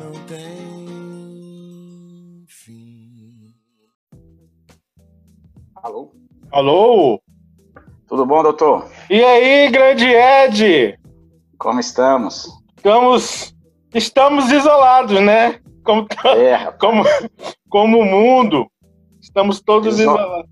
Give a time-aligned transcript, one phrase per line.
[0.00, 0.40] não tem
[2.48, 3.54] fim.
[5.76, 6.12] Alô?
[6.52, 7.20] Alô?
[8.08, 8.90] Tudo bom, doutor?
[9.08, 10.98] E aí, grande Ed?
[11.58, 12.48] Como estamos?
[12.76, 13.54] Estamos,
[13.94, 15.60] estamos isolados, né?
[15.84, 17.04] Como, tá- É, como,
[17.68, 18.66] como o mundo.
[19.20, 20.50] Estamos todos Iso- isolados.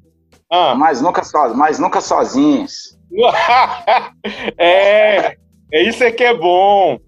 [0.50, 0.74] Ah.
[0.74, 2.96] mas nunca, so, mas nunca sozinhos.
[4.56, 5.36] é,
[5.72, 6.98] é isso é que é bom.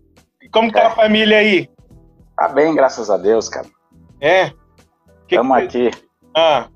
[0.53, 1.69] Como tá a família aí?
[2.41, 3.67] Tá bem, graças a Deus, cara.
[4.19, 4.51] É?
[5.31, 5.91] Estamos aqui
[6.35, 6.69] Ah,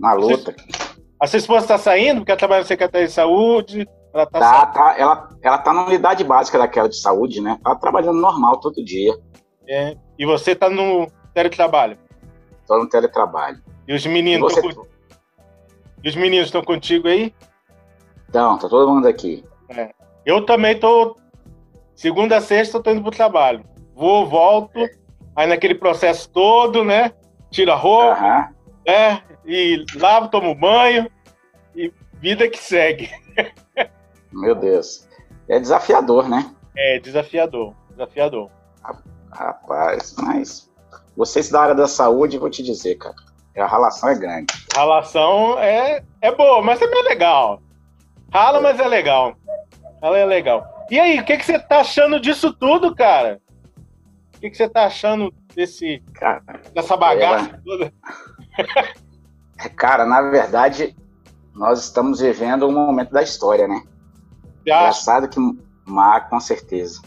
[0.00, 0.52] na luta.
[1.22, 3.88] a sua esposa está saindo porque ela trabalha na Secretaria de Saúde.
[4.12, 7.56] Ela tá, Tá, tá, ela, ela tá na unidade básica daquela de saúde, né?
[7.62, 9.14] Tá trabalhando normal todo dia.
[9.68, 11.96] É, e você tá no teletrabalho.
[12.66, 13.62] Tô no teletrabalho.
[13.86, 14.66] E os E meninos você?
[14.66, 14.84] estão
[16.02, 17.32] e os meninos estão contigo aí?
[18.28, 19.44] Então, tá todo mundo aqui.
[20.24, 21.16] Eu também tô.
[21.94, 23.64] Segunda a sexta eu tô indo pro trabalho.
[23.96, 24.78] Vou, volto,
[25.34, 27.12] aí naquele processo todo, né?
[27.50, 28.48] Tira a roupa, Aham.
[28.86, 29.22] né?
[29.46, 31.10] E lavo, tomo banho.
[31.74, 33.10] E vida que segue.
[34.30, 35.08] Meu Deus.
[35.48, 36.54] É desafiador, né?
[36.76, 38.50] É desafiador, desafiador.
[39.32, 40.70] Rapaz, mas
[41.16, 43.14] vocês da área da saúde, vou te dizer, cara.
[43.56, 44.52] A relação é grande.
[44.76, 47.62] A relação é, é boa, mas também é legal.
[48.30, 49.34] Rala, mas é legal.
[50.02, 50.86] Ela é legal.
[50.90, 53.40] E aí, o que, que você tá achando disso tudo, cara?
[54.36, 56.42] O que, que você tá achando desse, Cara,
[56.74, 57.92] dessa bagaça toda?
[59.76, 60.94] cara, na verdade,
[61.54, 63.82] nós estamos vivendo um momento da história, né?
[64.60, 65.40] Engraçado que
[65.86, 67.00] má, com certeza.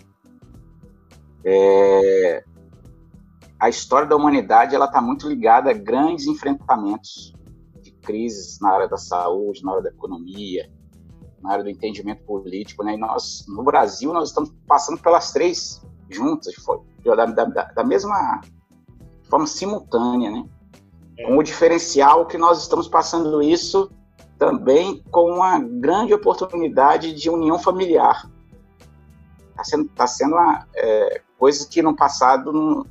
[1.45, 2.43] É,
[3.59, 7.33] A história da humanidade ela está muito ligada a grandes enfrentamentos
[7.81, 10.69] de crises na área da saúde, na área da economia,
[11.41, 12.95] na área do entendimento político, né?
[12.95, 18.41] E nós, no Brasil, nós estamos passando pelas três juntas, foi, da, da, da mesma
[19.29, 20.45] forma simultânea, né?
[21.25, 23.91] Com o diferencial que nós estamos passando isso
[24.37, 28.29] também com uma grande oportunidade de união familiar.
[29.51, 32.85] Está sendo, tá sendo uma, é, coisa que no passado não,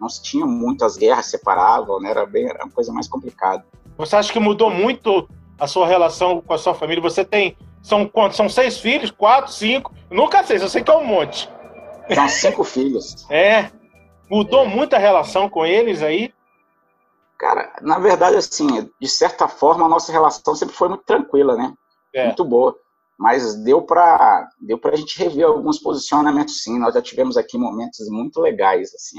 [0.00, 2.10] não se tinha muito, as guerras separavam, né?
[2.10, 3.64] era, bem, era uma coisa mais complicada.
[3.96, 5.28] Você acha que mudou muito
[5.58, 7.02] a sua relação com a sua família?
[7.02, 7.56] Você tem.
[7.82, 8.36] São quantos?
[8.36, 9.10] São seis filhos?
[9.10, 9.92] Quatro, cinco?
[10.10, 11.50] Nunca sei, eu sei que é um monte.
[12.14, 13.26] São cinco filhos.
[13.30, 13.70] É.
[14.30, 16.32] Mudou muito a relação com eles aí?
[17.38, 21.72] Cara, na verdade, assim, de certa forma, a nossa relação sempre foi muito tranquila, né?
[22.14, 22.26] É.
[22.26, 22.76] Muito boa.
[23.18, 26.78] Mas deu para deu pra gente rever alguns posicionamentos, sim.
[26.78, 29.18] Nós já tivemos aqui momentos muito legais, assim.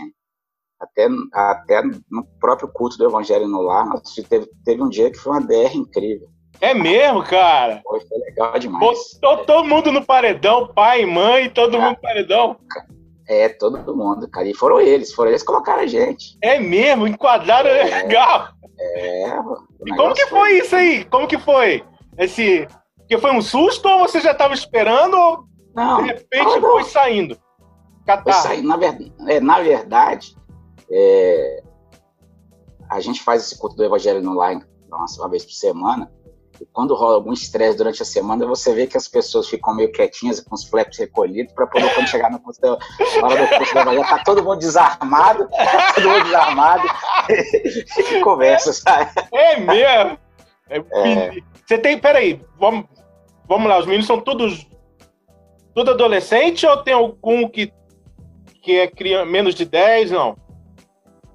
[0.80, 5.18] Até, até no próprio culto do Evangelho no Lar, nós teve, teve um dia que
[5.18, 6.30] foi uma DR incrível.
[6.62, 7.82] É mesmo, cara?
[7.84, 8.84] Foi, foi legal demais.
[9.22, 12.58] Botou todo mundo no paredão, pai, mãe, todo mundo no paredão.
[13.28, 14.48] É, todo mundo, cara.
[14.48, 16.38] E foram eles, foram eles que colocaram a gente.
[16.42, 18.50] É mesmo, enquadraram é legal.
[18.80, 19.28] É,
[19.86, 21.06] E como que negócio foi isso aí?
[21.06, 21.84] Como que foi?
[22.18, 22.68] Esse.
[23.08, 25.46] Que foi um susto ou você já estava esperando ou
[25.76, 26.72] Não, de repente não, não.
[26.72, 27.36] foi saindo?
[27.36, 27.44] Foi
[28.06, 28.34] Catar.
[28.34, 30.36] sair, na, verdade, é, na verdade,
[30.92, 31.64] é,
[32.90, 34.60] a gente faz esse culto do Evangelho no lar
[34.92, 36.12] uma, vez por semana,
[36.74, 40.40] quando rola algum estresse durante a semana, você vê que as pessoas ficam meio quietinhas,
[40.40, 44.24] com os flaps recolhidos, para poder, quando chegar na hora do culto do Evangelho, tá
[44.24, 45.48] todo mundo desarmado,
[45.96, 46.84] todo mundo desarmado,
[47.30, 49.12] e conversa, sabe?
[49.32, 50.18] É mesmo?
[50.70, 51.32] É,
[51.66, 51.98] Você tem.
[51.98, 52.86] Peraí, vamos,
[53.48, 54.68] vamos lá, os meninos são todos.
[55.74, 57.72] Tudo adolescente ou tem algum que,
[58.62, 60.12] que é criança, menos de 10?
[60.12, 60.36] Não.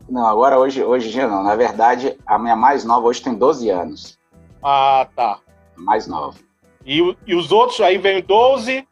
[0.09, 1.43] Não, agora hoje, hoje não.
[1.43, 4.19] Na verdade, a minha mais nova hoje tem 12 anos.
[4.65, 5.39] Ah, tá.
[5.77, 6.39] Mais nova.
[6.87, 8.87] E, e os outros aí vem 12.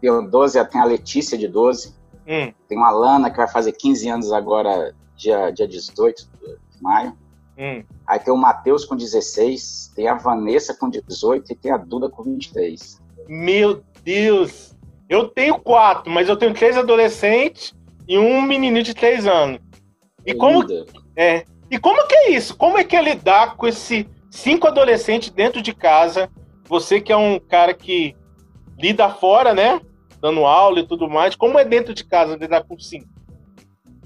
[0.00, 1.94] Tem 12, tem a Letícia de 12.
[2.26, 6.26] Hum, Tem uma Lana que vai fazer 15 anos agora, dia, dia 18
[6.70, 7.12] de maio.
[7.58, 7.84] hum.
[8.06, 12.08] Aí tem o Matheus com 16, tem a Vanessa com 18 e tem a Duda
[12.08, 13.02] com 23.
[13.28, 14.74] Meu Deus!
[15.08, 17.74] Eu tenho quatro, mas eu tenho três adolescentes
[18.08, 19.60] e um menininho de três anos.
[20.24, 20.64] E como,
[21.16, 22.56] é, e como que é isso?
[22.56, 26.28] Como é que é lidar com esse cinco adolescentes dentro de casa?
[26.66, 28.16] Você que é um cara que
[28.78, 29.80] lida fora, né?
[30.20, 31.36] Dando aula e tudo mais.
[31.36, 33.06] Como é dentro de casa lidar com cinco?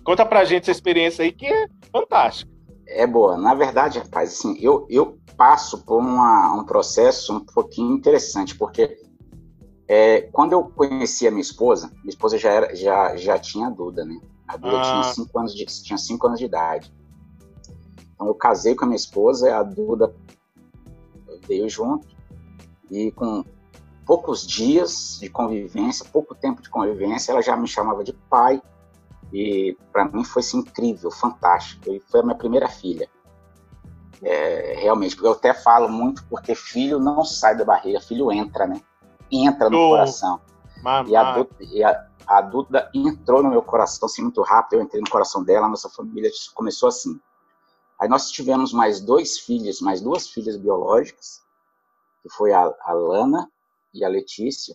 [0.05, 2.51] Conta pra gente essa experiência aí que é fantástica.
[2.87, 3.37] É boa.
[3.37, 8.99] Na verdade, rapaz, assim, eu, eu passo por uma, um processo um pouquinho interessante, porque
[9.87, 13.71] é, quando eu conheci a minha esposa, minha esposa já, era, já, já tinha a
[13.71, 14.19] Duda, né?
[14.47, 14.83] A Duda Ah.
[14.83, 16.93] tinha, cinco anos de, tinha cinco anos de idade.
[18.19, 20.13] Então eu casei com a minha esposa, a Duda
[21.47, 22.05] veio junto,
[22.91, 23.45] e com
[24.05, 28.61] poucos dias de convivência, pouco tempo de convivência, ela já me chamava de pai,
[29.33, 31.91] E para mim foi assim, incrível, fantástico.
[31.91, 33.09] E foi a minha primeira filha.
[34.23, 38.67] É, realmente, porque eu até falo muito porque filho não sai da barriga, filho entra,
[38.67, 38.81] né?
[39.31, 40.41] Entra no oh, coração.
[41.11, 45.03] E, a, e a, a Duda entrou no meu coração assim muito rápido, eu entrei
[45.03, 47.21] no coração dela, nossa família começou assim.
[48.01, 51.41] Aí nós tivemos mais dois filhos, mais duas filhas biológicas,
[52.23, 53.51] que foi a, a Lana
[53.93, 54.75] e a Letícia.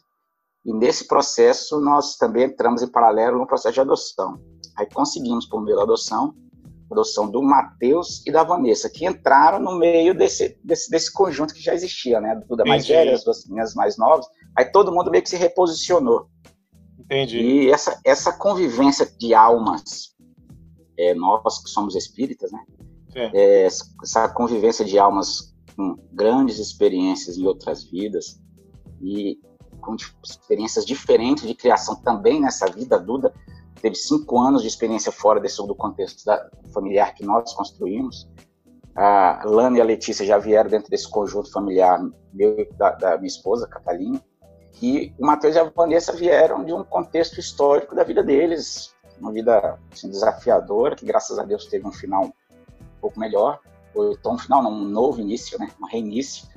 [0.66, 4.42] E nesse processo nós também entramos em paralelo no processo de adoção.
[4.78, 6.36] Aí conseguimos, por meio da adoção,
[6.90, 11.54] a adoção do Matheus e da Vanessa, que entraram no meio desse, desse, desse conjunto
[11.54, 12.42] que já existia, né?
[12.48, 14.26] Duda mais velha, as duas meninas mais novas.
[14.58, 16.28] Aí todo mundo meio que se reposicionou.
[17.00, 17.40] Entendi.
[17.40, 20.14] E essa, essa convivência de almas,
[20.98, 22.60] é, nós que somos espíritas, né?
[23.16, 28.40] É, essa convivência de almas com grandes experiências em outras vidas
[29.02, 29.40] e
[29.82, 33.00] com experiências diferentes de criação também nessa vida.
[33.00, 33.34] Duda
[33.82, 38.30] teve cinco anos de experiência fora desse do contexto da, familiar que nós construímos.
[38.96, 42.00] A Lana e a Letícia já vieram dentro desse conjunto familiar
[42.32, 44.22] meu da, da minha esposa, Catalina.
[44.82, 49.32] E o Matheus e a Vanessa vieram de um contexto histórico da vida deles, uma
[49.32, 52.32] vida assim, desafiadora, que graças a Deus teve um final
[53.04, 53.60] pouco melhor,
[53.94, 56.48] ou então um final, um novo início, né, um reinício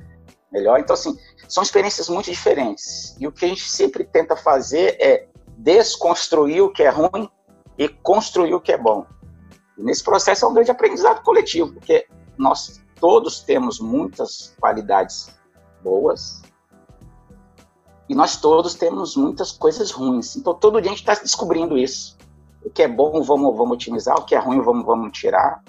[0.49, 0.79] melhor.
[0.79, 1.17] Então, assim,
[1.47, 3.15] são experiências muito diferentes.
[3.19, 5.27] E o que a gente sempre tenta fazer é
[5.57, 7.29] desconstruir o que é ruim
[7.77, 9.05] e construir o que é bom.
[9.77, 12.07] E nesse processo é um grande aprendizado coletivo, porque
[12.37, 15.29] nós todos temos muitas qualidades
[15.83, 16.41] boas
[18.09, 20.37] e nós todos temos muitas coisas ruins.
[20.37, 22.17] Então, todo dia a gente está descobrindo isso.
[22.63, 25.61] O que é bom, vamos, vamos otimizar, o que é ruim, vamos, vamos tirar.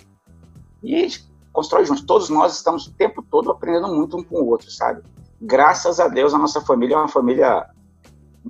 [0.82, 1.08] E
[1.52, 2.04] constrói juntos.
[2.04, 5.02] Todos nós estamos o tempo todo aprendendo muito um com o outro, sabe?
[5.40, 7.68] Graças a Deus, a nossa família é uma família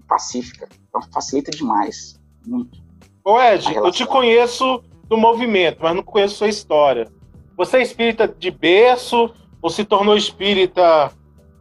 [0.06, 0.68] pacífica.
[0.88, 2.18] Então, facilita demais.
[2.46, 2.78] Muito.
[3.24, 7.10] Ô, Ed, eu te conheço do movimento, mas não conheço sua história.
[7.56, 9.30] Você é espírita de berço
[9.60, 11.10] ou se tornou espírita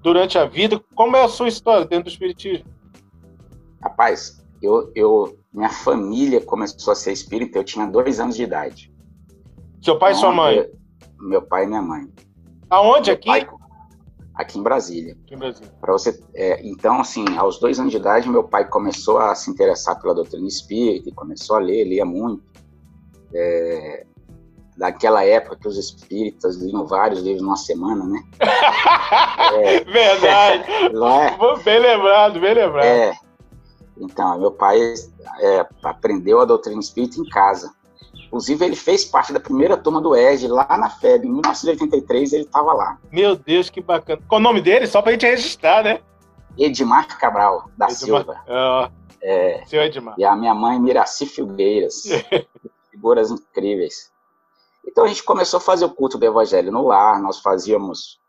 [0.02, 0.82] durante a vida?
[0.96, 2.66] Como é a sua história dentro do espiritismo?
[3.82, 8.94] Rapaz, eu, eu, minha família começou a ser espírita, eu tinha dois anos de idade.
[9.88, 10.58] Seu pai e sua mãe?
[10.58, 10.70] Eu,
[11.18, 12.12] meu pai e minha mãe.
[12.70, 13.10] Aonde?
[13.10, 13.26] Aqui?
[13.26, 13.48] Pai,
[14.36, 15.16] aqui em Brasília.
[15.24, 15.72] Aqui em Brasília.
[15.80, 19.50] Para você, é, então, assim, aos dois anos de idade, meu pai começou a se
[19.50, 22.44] interessar pela doutrina espírita e começou a ler, lia muito.
[23.34, 24.06] É,
[24.76, 28.22] daquela época que os espíritas liam vários livros numa semana, né?
[29.56, 30.66] é, Verdade.
[30.92, 31.64] Não é?
[31.64, 32.84] Bem lembrado, bem lembrado.
[32.84, 33.14] É.
[33.98, 34.82] Então, meu pai
[35.40, 37.74] é, aprendeu a doutrina espírita em casa.
[38.28, 42.44] Inclusive, ele fez parte da primeira turma do EG lá na FEB, em 1983, ele
[42.44, 43.00] estava lá.
[43.12, 44.22] Meu Deus, que bacana.
[44.28, 44.86] Qual o nome dele?
[44.86, 46.02] Só para a gente registrar, né?
[46.58, 48.44] Edmar Cabral, da Edmar, Silva.
[48.48, 48.92] Uh,
[49.22, 50.16] é, seu Edmar.
[50.18, 52.04] E a minha mãe, Miraci Filgueiras.
[52.92, 54.12] figuras incríveis.
[54.86, 58.20] Então, a gente começou a fazer o culto do Evangelho no lar, nós fazíamos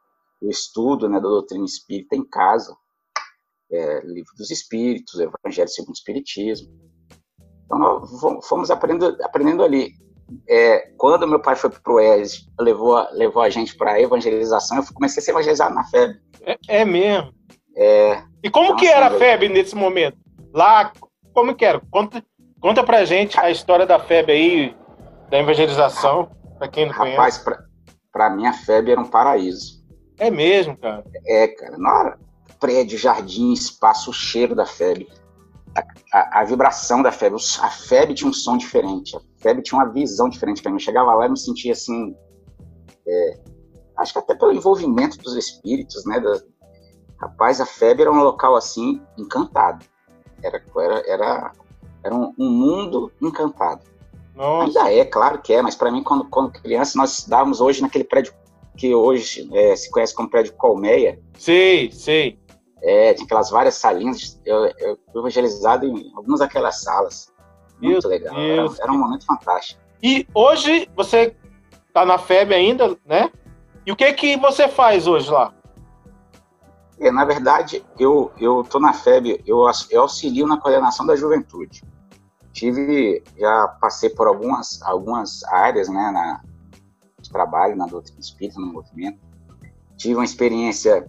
[0.40, 2.76] o estudo né, da doutrina espírita em casa,
[3.70, 6.87] é, livro dos espíritos, Evangelho segundo o Espiritismo.
[7.68, 9.92] Então, nós fomos aprendendo, aprendendo ali.
[10.48, 14.84] É, quando meu pai foi para o ES, levou, levou a gente para evangelização, eu
[14.94, 16.18] comecei a ser evangelizado na FEB.
[16.42, 17.32] É, é mesmo?
[17.76, 18.22] É.
[18.42, 20.18] E como então, que era assim, a FEB nesse momento?
[20.52, 20.92] Lá,
[21.32, 21.80] como que era?
[21.90, 22.22] Conta,
[22.60, 24.76] conta pra gente a história da FEB aí,
[25.30, 27.62] da evangelização, para quem não Rapaz, conhece.
[28.10, 29.78] Para mim a FEB era um paraíso.
[30.18, 31.04] É mesmo, cara?
[31.26, 31.78] É, cara.
[31.78, 32.18] Na hora,
[32.58, 35.06] prédio, jardim, espaço, o cheiro da FEB
[36.12, 37.36] a, a, vibração da FEB.
[37.60, 40.76] A FEB tinha um som diferente, a FEB tinha uma visão diferente para mim.
[40.76, 42.14] Eu chegava lá e me sentia assim.
[43.06, 43.40] É,
[43.96, 46.20] acho que até pelo envolvimento dos espíritos, né?
[46.20, 46.40] Da,
[47.20, 49.84] rapaz, a FEB era um local assim, encantado.
[50.42, 51.52] Era, era, era,
[52.04, 53.82] era um, um mundo encantado.
[54.34, 54.66] Nossa.
[54.66, 58.04] Ainda é, claro que é, mas para mim, quando, quando criança, nós estávamos hoje naquele
[58.04, 58.32] prédio
[58.76, 61.20] que hoje é, se conhece como prédio Colmeia.
[61.36, 62.38] Sei, sei.
[62.82, 64.40] É, tinha aquelas várias salinhas.
[64.44, 67.32] Eu, eu fui evangelizado em algumas daquelas salas.
[67.80, 68.38] Muito Meu legal.
[68.38, 69.80] Era, era, um momento fantástico.
[70.02, 71.34] E hoje você
[71.86, 73.30] está na FEB ainda, né?
[73.86, 75.52] E o que que você faz hoje lá?
[77.00, 81.82] É, na verdade, eu eu tô na FEB, eu, eu auxilio na coordenação da juventude.
[82.52, 86.40] Tive, já passei por algumas algumas áreas, né, na
[87.20, 89.18] de trabalho na doutrina espírita, no movimento.
[89.96, 91.08] Tive uma experiência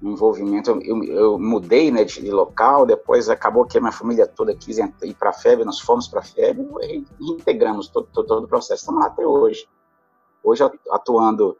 [0.00, 4.26] um envolvimento, eu, eu mudei né, de, de, local, depois acabou que a minha família
[4.26, 8.26] toda quis ir para a FEB, nós fomos para a FEB e integramos todo, todo,
[8.26, 8.82] todo, o processo.
[8.82, 9.68] Estamos lá até hoje.
[10.42, 11.56] Hoje atuando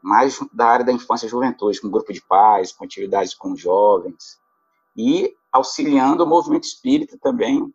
[0.00, 4.40] mais da área da infância e juventude, com grupo de pais, com atividades com jovens,
[4.96, 7.72] e auxiliando o movimento espírita também,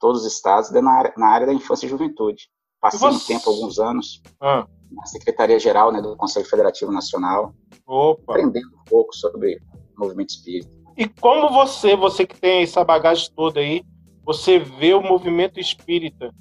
[0.00, 2.50] todos os estados, na área, na área da infância e juventude.
[2.80, 3.16] Passei você...
[3.16, 4.66] um tempo, alguns anos, ah.
[4.90, 7.54] Na Secretaria-Geral né, do Conselho Federativo Nacional,
[7.86, 8.32] Opa.
[8.32, 9.60] aprendendo um pouco sobre
[9.96, 10.70] o movimento espírita.
[10.96, 13.84] E como você, você que tem essa bagagem toda aí,
[14.24, 16.34] você vê o movimento espírita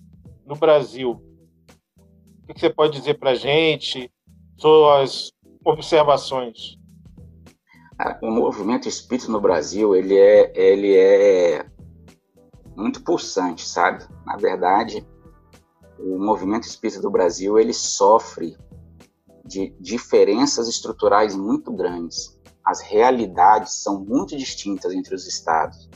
[0.46, 1.22] no Brasil?
[2.50, 4.12] O que você pode dizer para gente?
[4.58, 5.32] Suas
[5.63, 6.77] observações?
[8.22, 11.66] O movimento espírita no Brasil, ele é, ele é
[12.75, 14.06] muito pulsante, sabe?
[14.25, 15.06] Na verdade,
[16.00, 18.58] o movimento espírita do Brasil, ele sofre
[19.46, 22.38] de diferenças estruturais muito grandes.
[22.63, 25.89] As realidades são muito distintas entre os estados,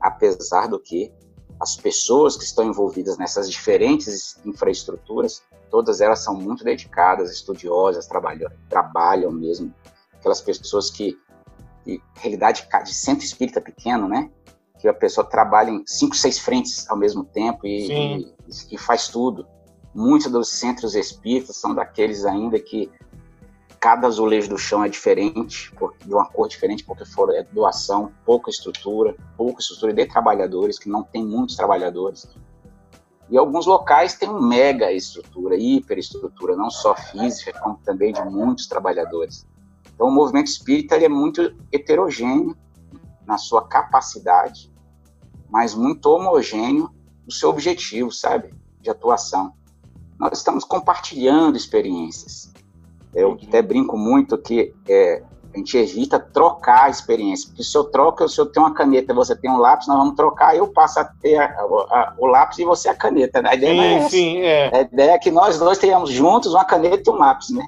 [0.00, 1.12] apesar do que
[1.60, 8.50] as pessoas que estão envolvidas nessas diferentes infraestruturas, todas elas são muito dedicadas, estudiosas, trabalham,
[8.68, 9.72] trabalham mesmo.
[10.12, 11.16] Aquelas pessoas que
[11.84, 14.30] de realidade de centro espírita pequeno, né?
[14.82, 18.34] Que a pessoa trabalha em cinco, seis frentes ao mesmo tempo e, e,
[18.72, 19.46] e faz tudo.
[19.94, 22.90] Muitos dos centros espíritas são daqueles ainda que
[23.78, 25.72] cada azulejo do chão é diferente,
[26.04, 30.88] de uma cor diferente, porque for é doação, pouca estrutura, pouca estrutura de trabalhadores, que
[30.88, 32.28] não tem muitos trabalhadores.
[33.30, 39.46] E alguns locais têm mega estrutura, hiperestrutura, não só física, como também de muitos trabalhadores.
[39.94, 42.56] Então, o movimento espírita é muito heterogêneo
[43.26, 44.71] na sua capacidade,
[45.52, 46.90] mas muito homogêneo
[47.26, 49.52] no seu objetivo, sabe, de atuação.
[50.18, 52.50] Nós estamos compartilhando experiências.
[53.14, 55.22] Eu até brinco muito que é,
[55.54, 59.12] a gente evita trocar a experiência, porque se eu troco, se eu tenho uma caneta
[59.12, 62.58] você tem um lápis, nós vamos trocar, eu passo a ter a, a, o lápis
[62.58, 63.42] e você a caneta.
[63.42, 63.50] Né?
[63.50, 64.76] A ideia sim, é sim, é.
[64.76, 67.66] A ideia é que nós dois tenhamos juntos uma caneta e um lápis, né?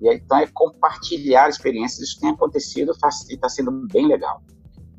[0.00, 2.08] E aí, então é compartilhar experiências.
[2.08, 2.92] Isso tem acontecido
[3.28, 4.40] e está sendo bem legal.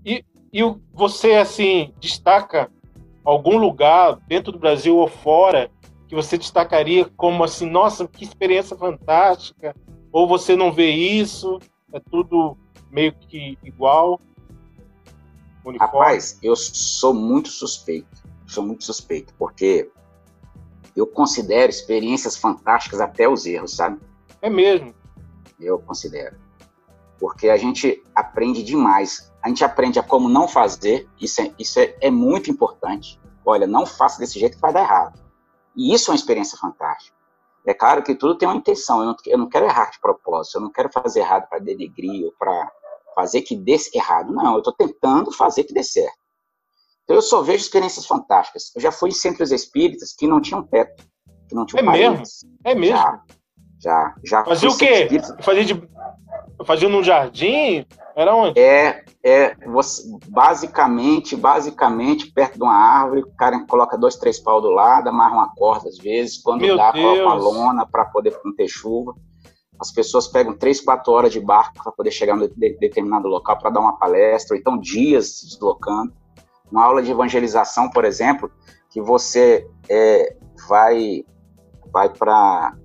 [0.05, 0.61] E, e
[0.93, 2.71] você, assim, destaca
[3.23, 5.69] algum lugar dentro do Brasil ou fora
[6.07, 9.75] que você destacaria como assim, nossa, que experiência fantástica?
[10.11, 11.59] Ou você não vê isso?
[11.91, 12.57] É tudo
[12.89, 14.21] meio que igual?
[15.65, 15.77] Uniforme?
[15.79, 18.23] Rapaz, eu sou muito suspeito.
[18.45, 19.91] Sou muito suspeito, porque
[20.95, 23.99] eu considero experiências fantásticas até os erros, sabe?
[24.41, 24.95] É mesmo.
[25.59, 26.37] Eu considero.
[27.19, 29.31] Porque a gente aprende demais.
[29.41, 33.19] A gente aprende a como não fazer, isso é, isso é, é muito importante.
[33.45, 35.19] Olha, não faça desse jeito que vai dar errado.
[35.75, 37.15] E isso é uma experiência fantástica.
[37.65, 38.99] É claro que tudo tem uma intenção.
[38.99, 40.55] Eu não, eu não quero errar de propósito.
[40.55, 42.71] Eu não quero fazer errado para denegrir ou para
[43.13, 44.31] fazer que dê errado.
[44.31, 46.17] Não, eu estou tentando fazer que dê certo.
[47.03, 48.71] Então eu só vejo experiências fantásticas.
[48.75, 51.05] Eu já fui em centros espíritas que não tinham teto,
[51.47, 52.43] que não tinham é paredes.
[52.43, 52.59] Mesmo?
[52.63, 52.97] É mesmo?
[52.97, 53.23] Já.
[53.79, 55.07] Já, já Fazia o quê?
[55.41, 55.89] Fazia, de,
[56.67, 57.85] fazia num jardim?
[58.13, 58.59] Era onde?
[58.59, 64.59] É, é você, basicamente, basicamente, perto de uma árvore, o cara coloca dois, três pau
[64.59, 67.05] do lado, amarra uma corda às vezes, quando Meu dá, Deus.
[67.05, 69.15] coloca uma lona para poder conter chuva.
[69.79, 73.57] As pessoas pegam três, quatro horas de barco para poder chegar em de, determinado local
[73.57, 76.11] para dar uma palestra, ou então dias se deslocando.
[76.69, 78.51] Uma aula de evangelização, por exemplo,
[78.89, 80.35] que você é,
[80.67, 81.23] vai,
[81.93, 82.75] vai para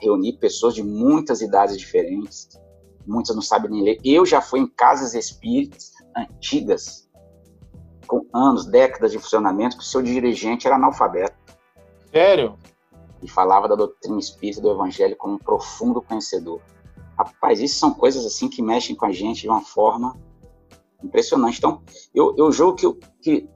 [0.00, 2.48] reunir pessoas de muitas idades diferentes,
[3.06, 4.00] muitas não sabem nem ler.
[4.04, 7.08] Eu já fui em casas espíritas antigas,
[8.06, 11.36] com anos, décadas de funcionamento, que o seu dirigente era analfabeto.
[12.10, 12.58] Sério?
[13.22, 16.60] E falava da doutrina espírita do evangelho como um profundo conhecedor.
[17.16, 20.16] Rapaz, isso são coisas assim que mexem com a gente de uma forma
[21.02, 21.58] impressionante.
[21.58, 21.82] Então,
[22.14, 23.48] eu, eu julgo que, que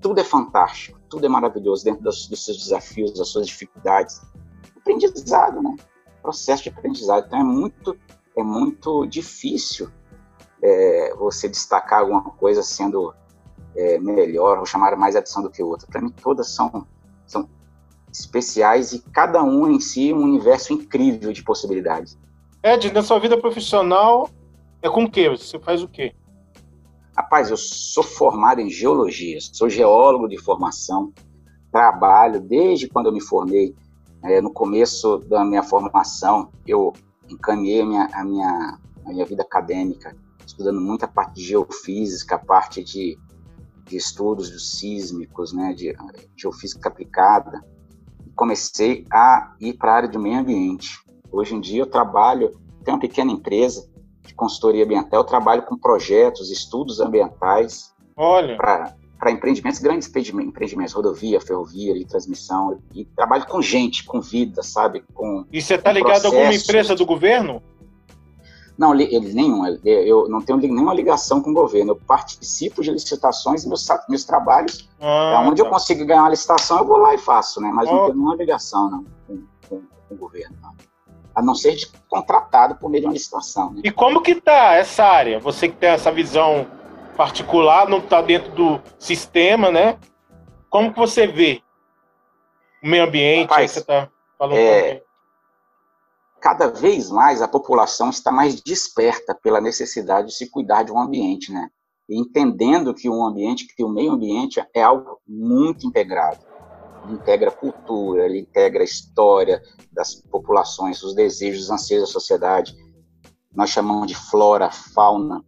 [0.00, 4.20] tudo é fantástico, tudo é maravilhoso dentro dos, dos seus desafios, das suas dificuldades
[4.86, 5.76] aprendizado, né?
[6.22, 7.26] Processo de aprendizado.
[7.26, 7.98] Então é muito,
[8.36, 9.88] é muito difícil
[10.62, 13.14] é, você destacar alguma coisa sendo
[13.74, 15.86] é, melhor ou chamar mais atenção do que outra.
[15.86, 16.86] Para mim, todas são,
[17.26, 17.48] são
[18.12, 22.18] especiais e cada um em si um universo incrível de possibilidades.
[22.62, 24.28] Ed, na sua vida profissional,
[24.82, 25.28] é com o quê?
[25.30, 26.14] Você faz o quê?
[27.16, 31.12] Rapaz, eu sou formado em geologia, sou geólogo de formação,
[31.72, 33.74] trabalho desde quando eu me formei.
[34.22, 36.92] É, no começo da minha formação, eu
[37.28, 40.16] encaminhei a minha, a minha, a minha vida acadêmica,
[40.46, 43.18] estudando muita parte de geofísica, a parte de,
[43.84, 45.94] de estudos dos sísmicos, né, de
[46.36, 47.64] geofísica aplicada.
[48.34, 51.00] Comecei a ir para a área do meio ambiente.
[51.30, 53.88] Hoje em dia eu trabalho, tenho uma pequena empresa
[54.22, 57.94] de consultoria ambiental, eu trabalho com projetos, estudos ambientais
[59.18, 65.04] para empreendimentos, grandes empreendimentos, rodovia, ferrovia e transmissão, e trabalho com gente, com vida, sabe?
[65.14, 67.62] Com, e você está ligado a alguma empresa do governo?
[68.76, 69.64] Não, ele, nenhum.
[69.84, 71.92] Eu não tenho nenhuma ligação com o governo.
[71.92, 75.66] Eu participo de licitações e meus, meus trabalhos, ah, onde tá.
[75.66, 77.70] eu consigo ganhar uma licitação, eu vou lá e faço, né?
[77.72, 77.92] Mas oh.
[77.92, 80.54] não tenho nenhuma ligação não, com, com, com o governo.
[80.60, 80.74] Não
[81.36, 83.70] a não ser de contratado por meio de uma licitação.
[83.74, 83.82] Né?
[83.84, 85.38] E como que está essa área?
[85.38, 86.66] Você que tem essa visão
[87.16, 89.98] particular, não está dentro do sistema, né?
[90.68, 91.62] Como que você vê
[92.82, 93.48] o meio ambiente?
[93.48, 95.02] Rapaz, você tá falando é,
[96.40, 101.00] cada vez mais a população está mais desperta pela necessidade de se cuidar de um
[101.00, 101.68] ambiente, né?
[102.08, 106.46] E entendendo que um ambiente, que o meio ambiente é algo muito integrado
[107.06, 112.76] ele integra cultura, ele integra a história das populações, os desejos, os anseios da sociedade.
[113.54, 115.42] Nós chamamos de flora, fauna,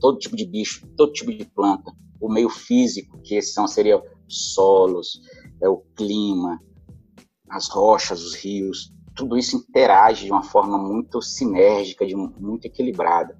[0.00, 5.20] todo tipo de bicho, todo tipo de planta, o meio físico, que são seria solos,
[5.60, 6.60] é o clima,
[7.48, 13.38] as rochas, os rios, tudo isso interage de uma forma muito sinérgica, de muito equilibrada.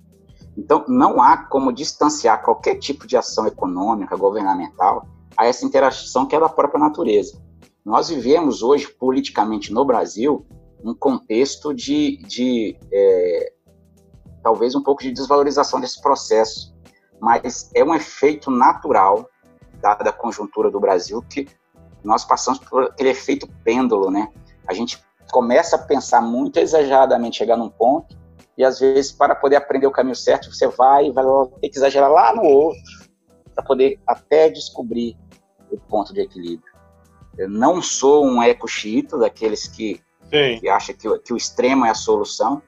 [0.57, 6.35] Então, não há como distanciar qualquer tipo de ação econômica, governamental, a essa interação que
[6.35, 7.41] é da própria natureza.
[7.85, 10.45] Nós vivemos hoje, politicamente no Brasil,
[10.85, 13.53] um contexto de, de é,
[14.43, 16.75] talvez um pouco de desvalorização desse processo,
[17.21, 19.29] mas é um efeito natural,
[19.81, 21.47] dada a conjuntura do Brasil, que
[22.03, 24.29] nós passamos por aquele efeito pêndulo, né?
[24.67, 28.19] A gente começa a pensar muito exageradamente, chegar num ponto,
[28.57, 31.25] e às vezes, para poder aprender o caminho certo, você vai vai
[31.61, 32.83] ter que exagerar lá no outro,
[33.55, 35.17] para poder até descobrir
[35.71, 36.73] o ponto de equilíbrio.
[37.39, 40.01] Eu não sou um eco-xiita, daqueles que,
[40.59, 42.63] que acham que, que o extremo é a solução,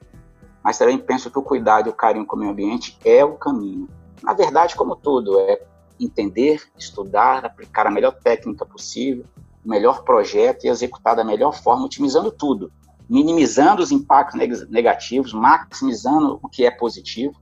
[0.62, 3.34] mas também penso que o cuidado e o carinho com o meio ambiente é o
[3.34, 3.88] caminho.
[4.22, 5.62] Na verdade, como tudo, é
[5.98, 9.24] entender, estudar, aplicar a melhor técnica possível,
[9.64, 12.72] o melhor projeto e executar da melhor forma, otimizando tudo,
[13.08, 17.34] minimizando os impactos negativos, maximizando o que é positivo,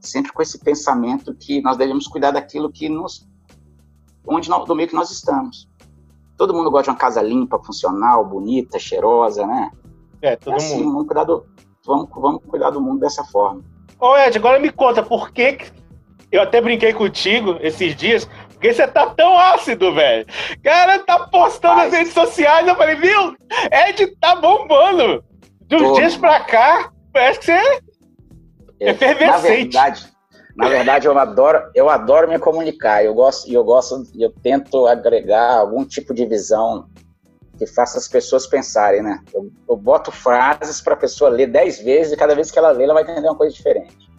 [0.00, 3.26] sempre com esse pensamento que nós devemos cuidar daquilo que nos
[4.26, 5.68] onde do meio que nós estamos.
[6.36, 9.70] Todo mundo gosta de uma casa limpa, funcional, bonita, cheirosa, né?
[10.20, 10.92] É, todo é assim, mundo.
[10.92, 11.46] Vamos cuidar, do,
[11.84, 13.62] vamos, vamos cuidar do mundo dessa forma.
[14.00, 15.58] Ô Ed, agora me conta, por que
[16.30, 20.26] eu até brinquei contigo esses dias, porque você tá tão ácido, velho.
[20.62, 21.84] Cara, tá postando Mas...
[21.84, 23.36] nas redes sociais, eu falei, viu?
[23.70, 25.24] Ed tá bombando.
[25.66, 27.80] De uns dias pra cá, parece que você é,
[28.80, 29.74] é efervescente.
[29.74, 30.14] Na verdade,
[30.56, 33.04] na verdade, eu adoro, eu adoro me comunicar.
[33.04, 36.86] Eu gosto, eu gosto, eu tento agregar algum tipo de visão
[37.58, 39.22] que faça as pessoas pensarem, né?
[39.32, 42.70] Eu, eu boto frases para a pessoa ler dez vezes e cada vez que ela
[42.70, 44.10] lê, ela vai entender uma coisa diferente.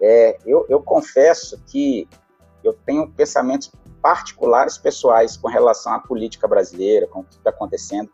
[0.00, 2.08] É, eu, eu confesso que
[2.64, 8.10] eu tenho pensamentos particulares pessoais com relação à política brasileira, com o que está acontecendo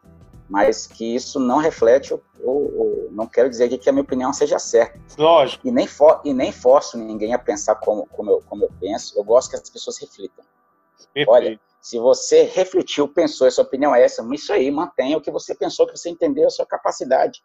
[0.48, 4.58] mas que isso não reflete, ou, ou, não quero dizer que a minha opinião seja
[4.58, 4.98] certa.
[5.18, 5.68] Lógico.
[5.68, 9.18] E nem, for, e nem forço ninguém a pensar como, como, eu, como eu penso,
[9.18, 10.44] eu gosto que as pessoas reflitam.
[11.12, 11.30] Perfeito.
[11.30, 15.30] Olha, se você refletiu, pensou, a sua opinião é essa, isso aí, mantenha o que
[15.30, 17.40] você pensou, que você entendeu, a sua capacidade.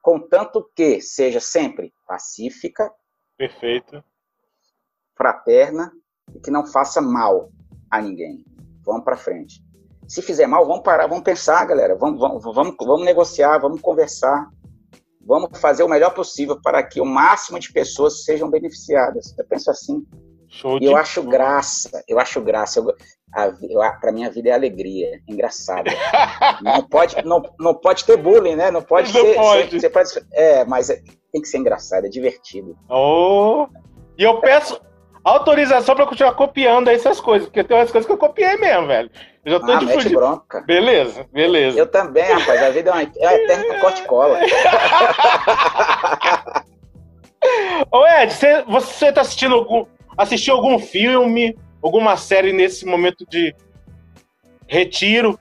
[0.00, 2.90] Contanto que seja sempre pacífica,
[3.36, 4.02] Perfeito.
[5.14, 5.92] fraterna
[6.34, 7.50] e que não faça mal
[7.90, 8.42] a ninguém.
[8.82, 9.62] Vamos para frente.
[10.08, 11.94] Se fizer mal, vamos parar, vamos pensar, galera.
[11.96, 14.50] Vamos, vamos, vamos, vamos negociar, vamos conversar.
[15.20, 19.36] Vamos fazer o melhor possível para que o máximo de pessoas sejam beneficiadas.
[19.36, 20.02] Eu penso assim.
[20.54, 22.78] Show e eu acho graça, eu acho graça.
[22.78, 25.90] Eu, para mim a vida é alegria, é engraçada.
[26.62, 28.70] não pode, não, não pode ter bullying, né?
[28.70, 29.80] Não pode não ser, pode.
[29.80, 32.78] Ser, pode, é, mas é, tem que ser engraçado, é divertido.
[32.88, 33.66] Oh,
[34.16, 34.80] e eu peço
[35.24, 39.10] autorização para continuar copiando essas coisas, porque tem umas coisas que eu copiei mesmo, velho.
[39.44, 40.60] Eu já tô ah, mete bronca.
[40.60, 41.76] Beleza, beleza.
[41.76, 42.62] Eu também, rapaz.
[42.62, 44.38] A vida é uma, é uma eterna corte-cola.
[47.90, 49.84] Ô, Ed, você, você tá assistindo algum,
[50.16, 53.54] assistiu algum filme, alguma série nesse momento de
[54.66, 55.38] retiro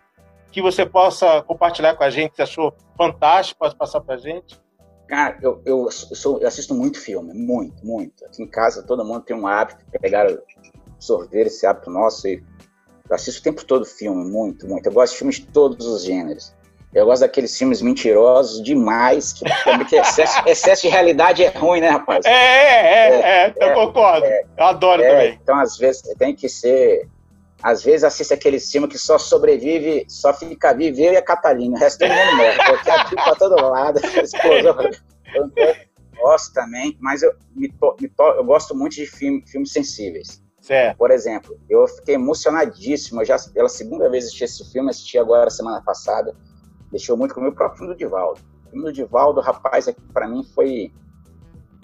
[0.52, 4.62] que você possa compartilhar com a gente, você achou fantástico, pode passar pra gente?
[5.08, 8.26] Cara, eu, eu, sou, eu, assisto muito filme, muito, muito.
[8.26, 10.28] Aqui em casa todo mundo tem um hábito, pegar,
[10.96, 12.44] absorver esse hábito nosso e
[13.10, 14.86] eu assisto o tempo todo filme, muito, muito.
[14.86, 16.56] Eu gosto de filmes de todos os gêneros.
[16.94, 19.46] Eu gosto daqueles filmes mentirosos demais, que,
[19.90, 22.24] que excesso, excesso, de realidade é ruim, né, rapaz?
[22.26, 24.26] É, é, é, é eu é, concordo.
[24.26, 25.40] É, eu adoro é, também.
[25.42, 27.08] Então, às vezes, tem que ser.
[27.64, 31.78] Às vezes assiste aquele filme que só sobrevive, só fica vivo eu e a Catalina,
[31.78, 32.58] o resto todo mundo morre.
[32.68, 34.78] Porque aqui pra todo lado, explosão.
[35.34, 35.50] Eu
[36.22, 40.44] gosto também, mas eu, me to, me to, eu gosto muito de filme, filmes sensíveis.
[40.60, 40.98] Certo.
[40.98, 45.50] Por exemplo, eu fiquei emocionadíssimo, eu já pela segunda vez assisti esse filme, assisti agora
[45.50, 46.36] semana passada
[46.94, 48.40] deixou muito comigo o próprio filme do Divaldo.
[48.68, 50.94] O filme do Divaldo, rapaz, é para mim foi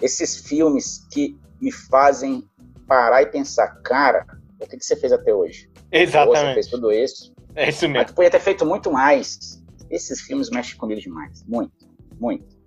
[0.00, 2.48] esses filmes que me fazem
[2.86, 4.24] parar e pensar, cara,
[4.60, 5.68] o que, que você fez até hoje?
[5.92, 6.38] Exatamente.
[6.38, 7.34] Você fez tudo isso.
[7.54, 7.96] É isso mesmo.
[7.96, 9.60] Mas tu podia ter feito muito mais.
[9.90, 11.44] Esses filmes mexem comigo demais.
[11.46, 11.72] Muito,
[12.18, 12.60] muito.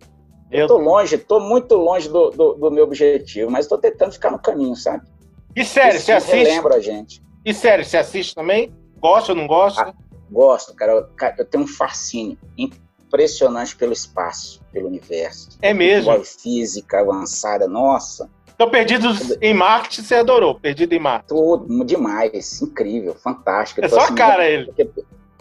[0.52, 4.30] Eu, tô longe, tô muito longe do, do, do meu objetivo, mas tô tentando ficar
[4.30, 5.08] no caminho, sabe?
[5.56, 6.44] E sério, você assiste?
[6.44, 7.24] Lembra a gente.
[7.44, 8.72] E sério, você assiste também?
[8.98, 9.94] Gosta ou não gosta?
[10.34, 10.94] Gosto, cara.
[10.94, 15.58] Eu, cara, eu tenho um fascínio impressionante pelo espaço, pelo universo.
[15.62, 16.12] É mesmo?
[16.24, 18.28] Física avançada, nossa.
[18.56, 21.28] Então, Perdidos em Marte, você adorou, Perdido em Marte.
[21.28, 23.84] Tudo, demais, incrível, fantástico.
[23.84, 24.66] É só a cara ele.
[24.66, 24.90] Porque,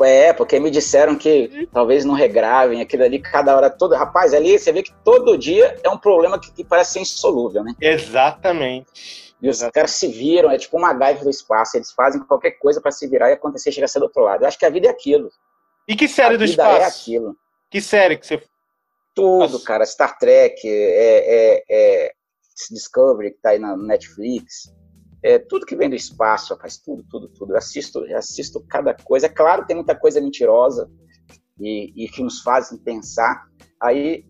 [0.04, 3.96] é, porque me disseram que talvez não regravem aquilo ali cada hora toda.
[3.96, 7.62] Rapaz, ali você vê que todo dia é um problema que, que parece ser insolúvel,
[7.64, 7.74] né?
[7.80, 9.31] Exatamente.
[9.42, 12.80] E os caras se viram, é tipo uma gaiva do espaço, eles fazem qualquer coisa
[12.80, 14.44] para se virar e acontecer chegar a ser do outro lado.
[14.44, 15.28] Eu acho que a vida é aquilo.
[15.88, 16.80] E que série a do espaço?
[16.80, 17.36] é aquilo.
[17.68, 18.40] Que série que você.
[19.12, 19.64] Tudo, Nossa.
[19.64, 19.84] cara.
[19.84, 22.12] Star Trek, é, é, é,
[22.70, 24.72] Discovery, que tá aí na Netflix.
[25.24, 27.52] É, tudo que vem do espaço, rapaz, tudo, tudo, tudo.
[27.52, 29.26] Eu assisto, eu assisto cada coisa.
[29.26, 30.88] É claro, tem muita coisa mentirosa
[31.60, 33.44] e, e que nos fazem pensar.
[33.80, 34.24] Aí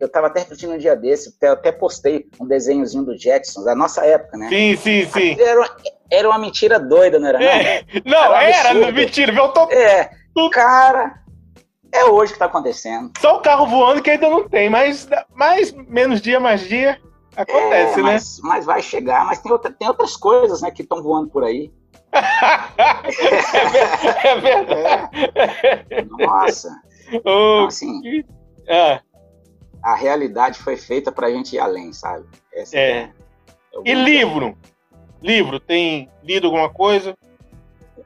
[0.00, 3.74] eu estava até repetindo um dia desse, eu até postei um desenhozinho do Jackson, da
[3.74, 4.48] nossa época, né?
[4.48, 5.40] Sim, sim, sim.
[5.40, 5.76] Era uma,
[6.10, 7.42] era uma mentira doida, não era?
[7.42, 7.84] É.
[8.04, 9.48] Não, era, era mentira, viu?
[9.48, 9.68] Tô...
[9.70, 10.10] É,
[10.52, 11.20] cara,
[11.92, 13.10] é hoje que está acontecendo.
[13.18, 17.00] Só o carro voando que ainda não tem, mas mais, menos dia, mais dia,
[17.36, 18.02] acontece, é, né?
[18.02, 21.42] Mas, mas vai chegar, mas tem, outra, tem outras coisas, né, que estão voando por
[21.44, 21.72] aí.
[24.24, 25.10] é verdade.
[25.90, 26.02] É.
[26.04, 26.70] Nossa.
[27.10, 28.22] Oh, então, assim,
[28.66, 29.00] é
[29.82, 32.24] a realidade foi feita para a gente ir além, sabe?
[32.52, 32.90] Essa é.
[32.90, 33.12] é,
[33.84, 34.56] e livro?
[35.22, 37.16] Livro, tem lido alguma coisa?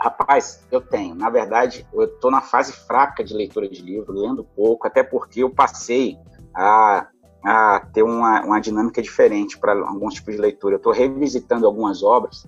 [0.00, 1.14] Rapaz, eu tenho.
[1.14, 5.42] Na verdade, eu estou na fase fraca de leitura de livro, lendo pouco, até porque
[5.42, 6.18] eu passei
[6.54, 7.06] a,
[7.44, 10.74] a ter uma, uma dinâmica diferente para alguns tipos de leitura.
[10.74, 12.46] Eu estou revisitando algumas obras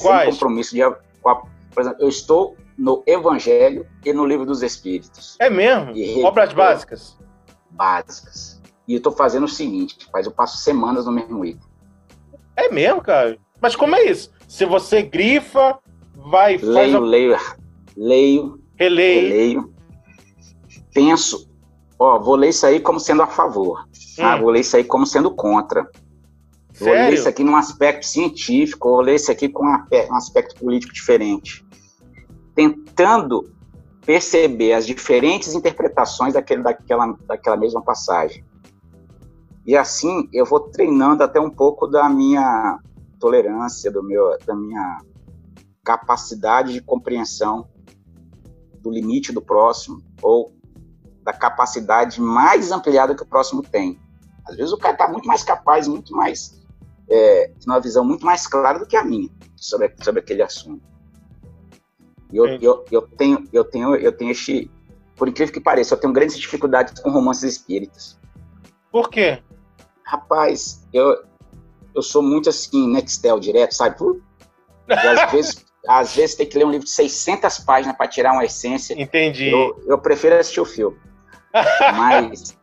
[0.00, 0.24] Quais?
[0.24, 0.82] sem compromisso de.
[1.22, 5.36] por exemplo, eu estou no Evangelho e no Livro dos Espíritos.
[5.40, 5.92] É mesmo?
[6.24, 7.18] Obras básicas?
[7.80, 8.60] Básicas.
[8.86, 11.66] E eu tô fazendo o seguinte, faz eu passo semanas no mesmo item.
[12.54, 13.38] É mesmo, cara?
[13.58, 14.30] Mas como é isso?
[14.46, 15.78] Se você grifa,
[16.14, 16.58] vai...
[16.58, 17.00] Leio, a...
[17.00, 17.38] leio,
[17.96, 19.22] leio, releio.
[19.22, 19.74] releio,
[20.92, 21.48] penso,
[21.98, 23.86] ó, vou ler isso aí como sendo a favor,
[24.18, 24.24] hum.
[24.24, 25.88] ah, vou ler isso aí como sendo contra.
[26.74, 26.94] Sério?
[26.94, 30.92] Vou ler isso aqui num aspecto científico, vou ler isso aqui com um aspecto político
[30.92, 31.64] diferente.
[32.54, 33.50] Tentando
[34.10, 38.44] perceber as diferentes interpretações daquele, daquela, daquela mesma passagem.
[39.64, 42.80] E assim eu vou treinando até um pouco da minha
[43.20, 44.98] tolerância, do meu, da minha
[45.84, 47.68] capacidade de compreensão
[48.80, 50.52] do limite do próximo ou
[51.22, 53.96] da capacidade mais ampliada que o próximo tem.
[54.44, 56.60] Às vezes o cara está muito mais capaz, muito mais,
[57.08, 60.82] é, tem uma visão muito mais clara do que a minha sobre, sobre aquele assunto.
[62.32, 64.70] Eu, eu, eu, tenho, eu tenho, eu tenho este,
[65.16, 68.18] por incrível que pareça, eu tenho grandes dificuldades com romances espíritas.
[68.90, 69.42] Por quê?
[70.04, 71.22] Rapaz, eu,
[71.94, 73.96] eu sou muito assim, Nextel direto, sabe?
[74.88, 78.32] E às vezes, às vezes tem que ler um livro de 600 páginas para tirar
[78.32, 79.00] uma essência.
[79.00, 79.50] Entendi.
[79.50, 80.98] Eu, eu prefiro assistir o filme.
[81.96, 82.56] Mas,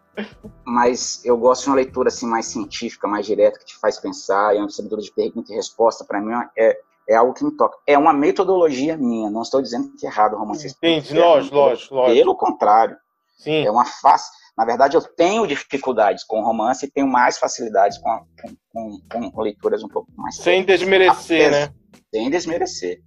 [0.65, 4.56] mas eu gosto de uma leitura assim mais científica, mais direta, que te faz pensar,
[4.56, 7.78] e uma leitura de pergunta e resposta, para mim, é, é algo que me toca.
[7.88, 11.96] É uma metodologia minha, não estou dizendo que é errado o romance Entendi, lógico, lógico,
[11.96, 12.15] lógico.
[12.15, 12.98] Pelo contrário.
[13.38, 13.65] Sim.
[13.65, 14.30] É uma face.
[14.58, 18.26] Na verdade, eu tenho dificuldades com romance e tenho mais facilidades com,
[18.72, 20.36] com, com, com leituras um pouco mais.
[20.36, 21.70] Sem desmerecer, né?
[22.12, 23.04] Sem desmerecer.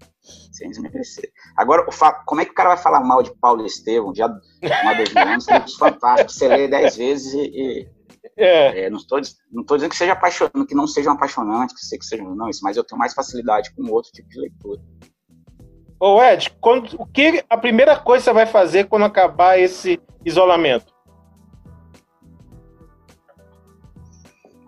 [0.52, 1.30] Sem desmerecer.
[1.56, 1.84] Agora,
[2.24, 5.48] como é que o cara vai falar mal de Paulo Estevam, de uma dos anos,
[5.48, 7.88] livros fantásticos, você lê dez vezes e, e
[8.36, 8.84] é.
[8.84, 12.04] É, não estou não tô dizendo que seja apaixonante, que não sejam apaixonantes, que, que
[12.04, 14.80] sejam não isso, mas eu tenho mais facilidade com outro tipo de leitura.
[15.98, 20.00] Ô Ed, quando, o que a primeira coisa que você vai fazer quando acabar esse
[20.24, 20.94] isolamento?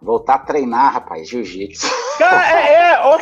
[0.03, 1.87] Voltar a treinar, rapaz, jiu-jitsu.
[2.21, 3.19] É, é, ó,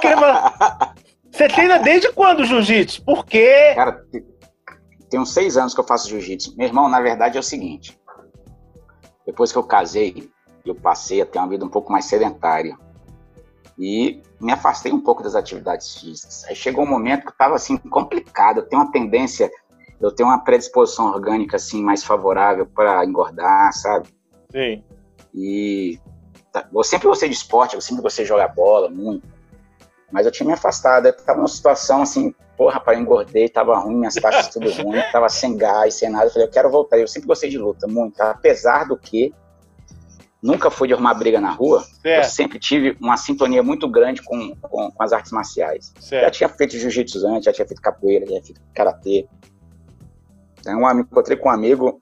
[1.30, 3.04] Você treina desde quando jiu-jitsu?
[3.04, 3.74] Por quê?
[3.76, 4.04] Cara,
[5.10, 6.56] tem uns seis anos que eu faço jiu-jitsu.
[6.56, 7.99] Meu irmão, na verdade é o seguinte:
[9.30, 10.28] depois que eu casei,
[10.66, 12.76] eu passei a ter uma vida um pouco mais sedentária.
[13.78, 16.44] E me afastei um pouco das atividades físicas.
[16.44, 18.58] Aí chegou um momento que estava assim, complicado.
[18.58, 19.48] Eu tenho uma tendência,
[20.00, 24.08] eu tenho uma predisposição orgânica assim mais favorável para engordar, sabe?
[24.50, 24.82] Sim.
[25.32, 25.98] E
[26.52, 29.26] tá, eu sempre gostei de esporte, eu sempre gostei de jogar bola, muito.
[30.10, 33.96] Mas eu tinha me afastado, eu tava numa situação assim, porra, rapaz, engordei, tava ruim,
[33.96, 36.26] minhas taxas tudo ruim, tava sem gás, sem nada.
[36.26, 36.98] Eu falei, eu quero voltar.
[36.98, 38.20] Eu sempre gostei de luta, muito.
[38.20, 39.32] Apesar do que,
[40.42, 44.54] nunca fui de arrumar briga na rua, eu sempre tive uma sintonia muito grande com,
[44.56, 45.90] com, com as artes marciais.
[45.98, 46.22] Certo.
[46.22, 49.26] Já tinha feito jiu-jitsu antes, já tinha feito capoeira, já tinha feito karatê.
[50.60, 51.98] Então, eu encontrei com um amigo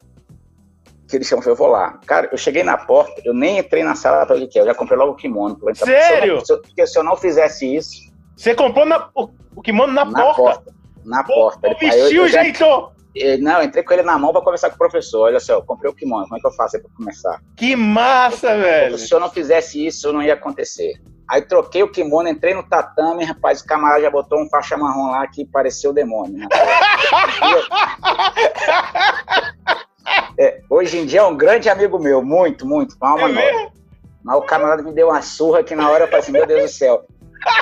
[1.06, 2.00] que ele chamou, eu vou lá.
[2.04, 4.74] Cara, eu cheguei na porta, eu nem entrei na sala para ver que eu já
[4.74, 5.56] comprei logo o kimono.
[5.76, 6.44] Sério?
[6.44, 8.07] Se eu, porque se eu não fizesse isso...
[8.38, 10.42] Você comprou na, o, o kimono na, na porta?
[10.42, 10.74] porta?
[11.04, 11.70] Na porta.
[11.70, 12.92] O vestiu, ajeitou?
[13.40, 15.22] Não, entrei com ele na mão para conversar com o professor.
[15.22, 17.40] Olha só, eu comprei o kimono, como é que eu faço para começar?
[17.56, 18.96] Que massa, velho!
[18.96, 21.02] Se eu não fizesse isso, não ia acontecer.
[21.28, 25.10] Aí troquei o kimono, entrei no tatame, rapaz, o camarada já botou um faixa marrom
[25.10, 26.38] lá que pareceu o demônio.
[26.38, 26.46] Né?
[30.38, 32.96] é, hoje em dia é um grande amigo meu, muito, muito.
[32.96, 33.68] Palma é
[34.22, 36.62] Mas o camarada me deu uma surra que na hora eu falei assim, meu Deus
[36.62, 37.04] do céu.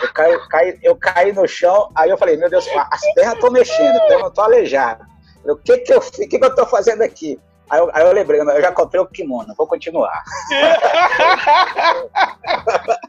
[0.02, 3.50] Eu caí, caí, eu caí no chão, aí eu falei, meu Deus, as pernas estão
[3.50, 5.04] mexendo, então eu não tô aleijado.
[5.44, 7.38] O que que eu, que que eu tô fazendo aqui?
[7.68, 10.22] Aí eu, aí eu lembrei, eu já comprei o kimono, vou continuar.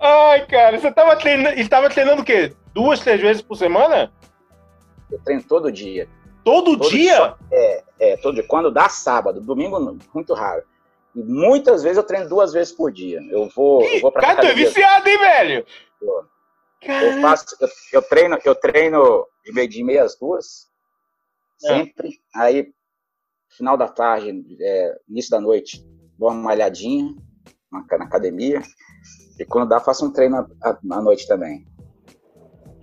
[0.00, 2.52] Ai, cara, você tava treinando, estava treinando o quê?
[2.72, 4.12] Duas, três vezes por semana?
[5.10, 6.08] Eu treino todo dia.
[6.44, 7.16] Todo, todo dia?
[7.16, 8.46] Só, é, é, todo dia.
[8.46, 10.62] Quando dá sábado, domingo, muito raro.
[11.24, 13.20] Muitas vezes eu treino duas vezes por dia.
[13.30, 15.66] Eu vou, eu vou pra Cara, tu é viciado, hein, velho?
[16.02, 16.28] Eu,
[16.82, 20.66] eu faço, eu, eu, treino, eu treino de meio dia e meia às duas.
[21.64, 21.68] É.
[21.68, 22.20] Sempre.
[22.34, 22.70] Aí,
[23.56, 25.82] final da tarde, é, início da noite,
[26.18, 27.14] dou uma malhadinha
[27.72, 28.60] na, na academia.
[29.38, 31.66] E quando dá, faço um treino à, noite também.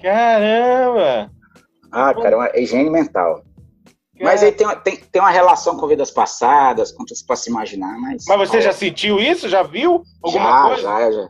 [0.01, 1.31] Caramba!
[1.91, 3.43] Ah, cara, é higiene mental.
[4.21, 7.99] Mas aí tem, tem, tem uma relação com vidas passadas, com tudo para se imaginar,
[7.99, 8.25] mas...
[8.27, 9.49] Mas você já sentiu isso?
[9.49, 10.81] Já viu alguma já, coisa?
[10.81, 11.29] Já, já.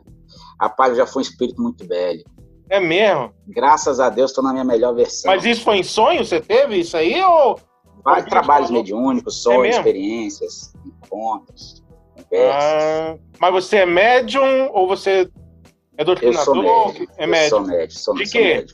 [0.60, 2.22] Rapaz, eu já fui um espírito muito velho.
[2.68, 3.32] É mesmo?
[3.48, 5.30] Graças a Deus, estou na minha melhor versão.
[5.30, 6.24] Mas isso foi em sonho?
[6.24, 7.22] Você teve isso aí?
[7.22, 7.58] Ou...
[8.04, 11.82] Vários trabalhos mediúnicos, sonhos, é experiências, encontros,
[12.14, 12.62] conversas.
[12.62, 15.30] Ah, mas você é médium ou você
[15.96, 16.38] é doutrinador?
[16.38, 17.06] Eu sou médium.
[17.16, 17.44] É médium?
[17.44, 17.98] Eu sou médium.
[17.98, 18.66] Sou, De quê?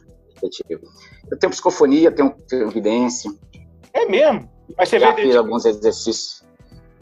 [0.43, 0.81] Médium,
[1.31, 3.31] eu tenho psicofonia, tenho, tenho evidência.
[3.93, 4.49] É mesmo?
[4.77, 5.37] Mas você Já vê fiz de...
[5.37, 6.45] alguns exercícios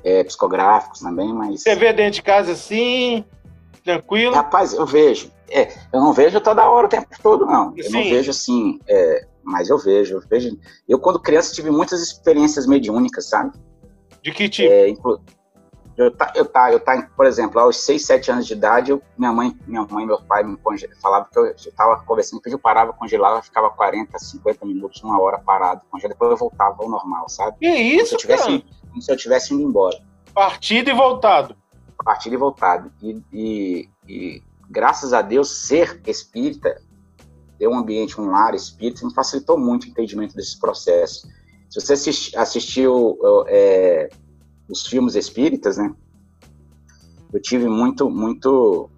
[0.03, 1.63] é, psicográficos também, mas...
[1.63, 3.25] Você vê dentro de casa assim,
[3.85, 4.35] tranquilo?
[4.35, 5.31] Rapaz, eu vejo.
[5.51, 7.73] É, eu não vejo toda hora, o tempo todo, não.
[7.77, 7.93] Eu Sim.
[7.93, 10.59] não vejo assim, é, mas eu vejo, eu vejo.
[10.89, 13.53] Eu, quando criança, tive muitas experiências mediúnicas, sabe?
[14.23, 14.71] De que tipo?
[14.71, 15.21] É, inclu...
[15.99, 19.03] Eu tá, eu tá, eu tá, por exemplo, aos 6, 7 anos de idade, eu,
[19.19, 20.89] minha mãe, minha mãe meu pai me conge...
[21.03, 25.41] falavam que eu estava conversando, que eu parava, congelava, ficava 40, 50 minutos, uma hora
[25.41, 27.57] parado, congelava, depois eu voltava ao normal, sabe?
[27.59, 29.99] Que isso, como se eu tivesse, como se eu tivesse indo embora.
[30.33, 31.57] Partido e voltado.
[32.05, 32.93] Partido e voltado.
[33.03, 36.81] E, e, e graças a Deus, ser espírita,
[37.59, 41.29] ter um ambiente, um lar espírita, me facilitou muito o entendimento desses processos.
[41.69, 44.09] Se você assisti, assistiu é,
[44.69, 45.95] os filmes espíritas, né?
[47.33, 48.91] Eu tive muito, muito,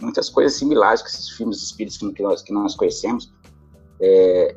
[0.00, 3.32] muitas coisas similares com esses filmes espíritas que nós, que nós conhecemos.
[4.00, 4.56] É,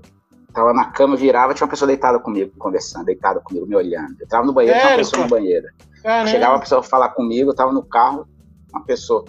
[0.53, 4.15] tava na cama, virava, tinha uma pessoa deitada comigo, conversando, deitada comigo, me olhando.
[4.19, 5.67] Eu tava no banheiro, tinha uma pessoa no banheiro.
[6.03, 6.29] Caramba.
[6.29, 8.27] Chegava uma pessoa falar comigo, eu tava no carro,
[8.71, 9.23] uma pessoa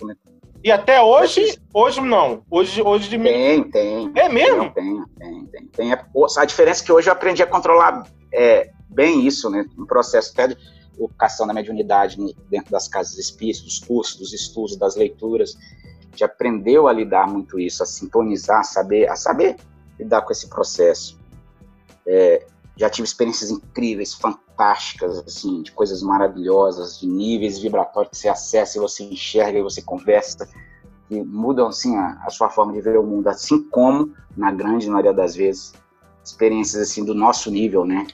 [0.65, 2.43] E até hoje, hoje não.
[2.51, 4.13] Hoje, hoje de Tem, tem.
[4.15, 4.71] É mesmo?
[4.73, 5.67] Tem, tem, tem.
[5.67, 5.93] tem.
[5.93, 9.67] A diferença é que hoje eu aprendi a controlar é, bem isso, né?
[9.79, 10.57] Um processo até de
[10.95, 12.17] educação da mediunidade
[12.49, 15.57] dentro das casas espíritas, dos cursos, dos estudos, das leituras,
[16.15, 19.57] já aprendeu a lidar muito isso, a sintonizar, a saber, a saber
[19.99, 21.19] lidar com esse processo.
[22.07, 28.29] É, já tive experiências incríveis, fantásticas, assim, de coisas maravilhosas, de níveis vibratórios que você
[28.29, 30.49] acessa e você enxerga e você conversa,
[31.09, 34.89] que mudam, assim, a, a sua forma de ver o mundo, assim como, na grande
[34.89, 35.73] maioria das vezes,
[36.25, 38.07] experiências, assim, do nosso nível, né,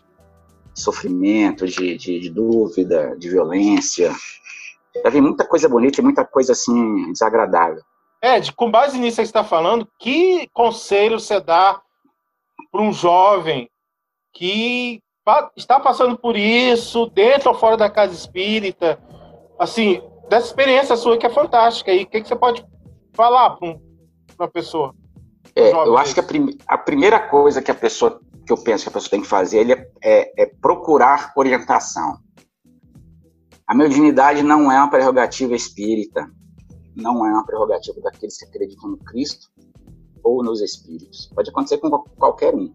[0.79, 4.13] sofrimento, de, de, de dúvida, de violência.
[5.03, 7.83] Já vi muita coisa bonita e muita coisa assim desagradável.
[8.23, 11.81] Ed, com base nisso que você está falando, que conselho você dá
[12.71, 13.71] para um jovem
[14.33, 15.01] que
[15.57, 18.99] está passando por isso, dentro ou fora da casa espírita,
[19.59, 21.93] assim, dessa experiência sua que é fantástica.
[21.93, 22.65] E o que, que você pode
[23.13, 23.81] falar para um,
[24.39, 24.95] uma pessoa?
[25.55, 28.85] É, eu acho que a, prim a, primeira coisa que a pessoa, que eu penso
[28.85, 32.19] que a pessoa tem que fazer é, é, é procurar orientação.
[33.67, 36.27] A mediunidade não é uma prerrogativa espírita,
[36.97, 39.51] não é uma prerrogativa daqueles que acreditam no Cristo
[40.25, 41.31] ou nos espíritos.
[41.35, 42.73] Pode acontecer com qualquer um.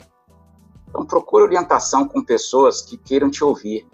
[0.88, 3.88] Então procure orientação com pessoas que queiram te ouvir.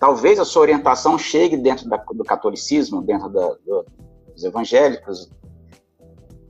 [0.00, 3.86] Talvez a sua orientação chegue dentro da, do catolicismo, dentro da, do,
[4.32, 5.30] dos evangélicos,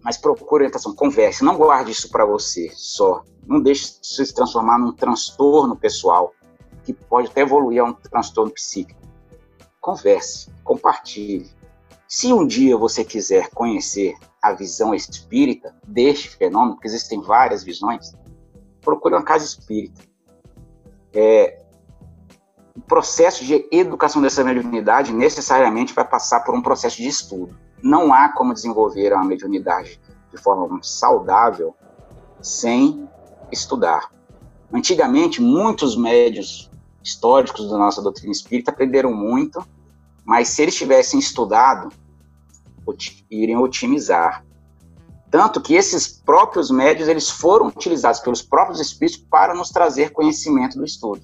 [0.07, 3.25] mas procure orientação, converse, não guarde isso para você só.
[3.45, 6.33] Não deixe isso se transformar num transtorno pessoal,
[6.85, 9.01] que pode até evoluir a um transtorno psíquico.
[9.81, 11.51] Converse, compartilhe.
[12.07, 18.13] Se um dia você quiser conhecer a visão espírita deste fenômeno, porque existem várias visões,
[18.81, 20.03] procure uma casa espírita.
[21.13, 21.65] É,
[22.77, 28.13] o processo de educação dessa mediunidade necessariamente vai passar por um processo de estudo não
[28.13, 31.75] há como desenvolver uma mediunidade de forma saudável
[32.41, 33.09] sem
[33.51, 34.11] estudar.
[34.73, 36.71] Antigamente, muitos médios
[37.03, 39.65] históricos da nossa doutrina espírita aprenderam muito,
[40.25, 41.89] mas se eles tivessem estudado,
[43.31, 44.45] iriam otimizar.
[45.31, 50.79] Tanto que esses próprios médios eles foram utilizados pelos próprios espíritos para nos trazer conhecimento
[50.79, 51.23] do estudo.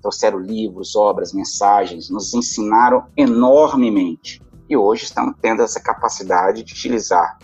[0.00, 4.42] Trouxeram livros, obras, mensagens, nos ensinaram enormemente.
[4.70, 7.36] E hoje estamos tendo essa capacidade de utilizar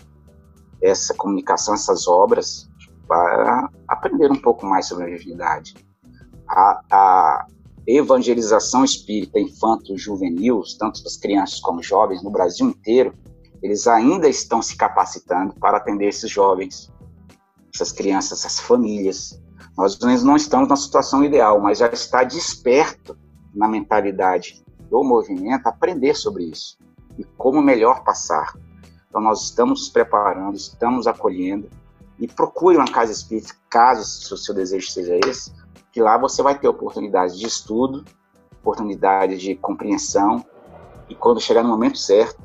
[0.81, 2.69] essa comunicação, essas obras,
[3.05, 5.75] para aprender um pouco mais sobre a mediunidade.
[6.47, 7.47] A, a
[7.85, 13.13] evangelização espírita infanto-juvenil, tanto das crianças como jovens no Brasil inteiro,
[13.61, 16.89] eles ainda estão se capacitando para atender esses jovens,
[17.75, 19.37] essas crianças, essas famílias.
[19.77, 23.17] Nós não estamos na situação ideal, mas já está desperto
[23.53, 26.77] na mentalidade do movimento aprender sobre isso
[27.17, 28.53] e como melhor passar.
[29.07, 31.69] Então, nós estamos nos preparando, estamos acolhendo
[32.19, 35.53] e procure uma casa espírita, caso o seu desejo seja esse,
[35.91, 38.03] que lá você vai ter oportunidade de estudo,
[38.61, 40.45] oportunidade de compreensão
[41.09, 42.41] e quando chegar no momento certo,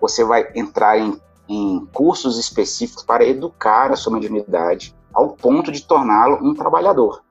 [0.00, 5.84] você vai entrar em, em cursos específicos para educar a sua mediunidade ao ponto de
[5.84, 7.22] torná-lo um trabalhador.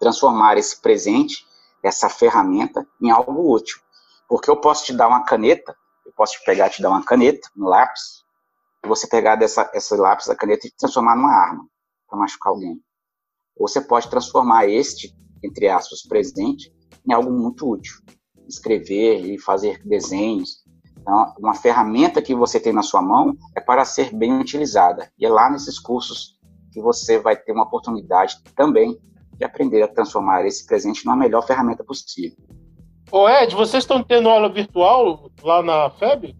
[0.00, 1.46] Transformar esse presente,
[1.82, 3.78] essa ferramenta, em algo útil.
[4.28, 7.48] Porque eu posso te dar uma caneta, eu posso te pegar te dar uma caneta,
[7.56, 8.22] um lápis,
[8.84, 11.66] e você pegar dessa esse lápis, da caneta e transformar numa arma
[12.08, 12.78] para machucar alguém.
[13.56, 16.72] Ou você pode transformar este, entre aspas, presente,
[17.08, 17.94] em algo muito útil.
[18.46, 20.62] Escrever e fazer desenhos.
[20.98, 25.10] Então, uma ferramenta que você tem na sua mão é para ser bem utilizada.
[25.18, 26.38] E é lá nesses cursos
[26.70, 29.00] que você vai ter uma oportunidade também
[29.34, 32.36] de aprender a transformar esse presente numa melhor ferramenta possível.
[33.10, 36.36] Ô Ed, vocês estão tendo aula virtual lá na FEB?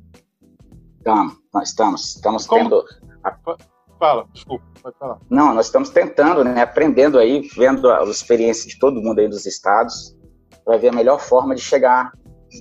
[0.98, 2.14] Estamos, nós estamos.
[2.16, 2.64] Estamos Como?
[2.64, 2.84] tendo.
[3.98, 5.18] Fala, desculpa, pode falar.
[5.30, 9.46] Não, nós estamos tentando, né, aprendendo aí, vendo a experiência de todo mundo aí dos
[9.46, 10.16] estados,
[10.64, 12.12] para ver a melhor forma de chegar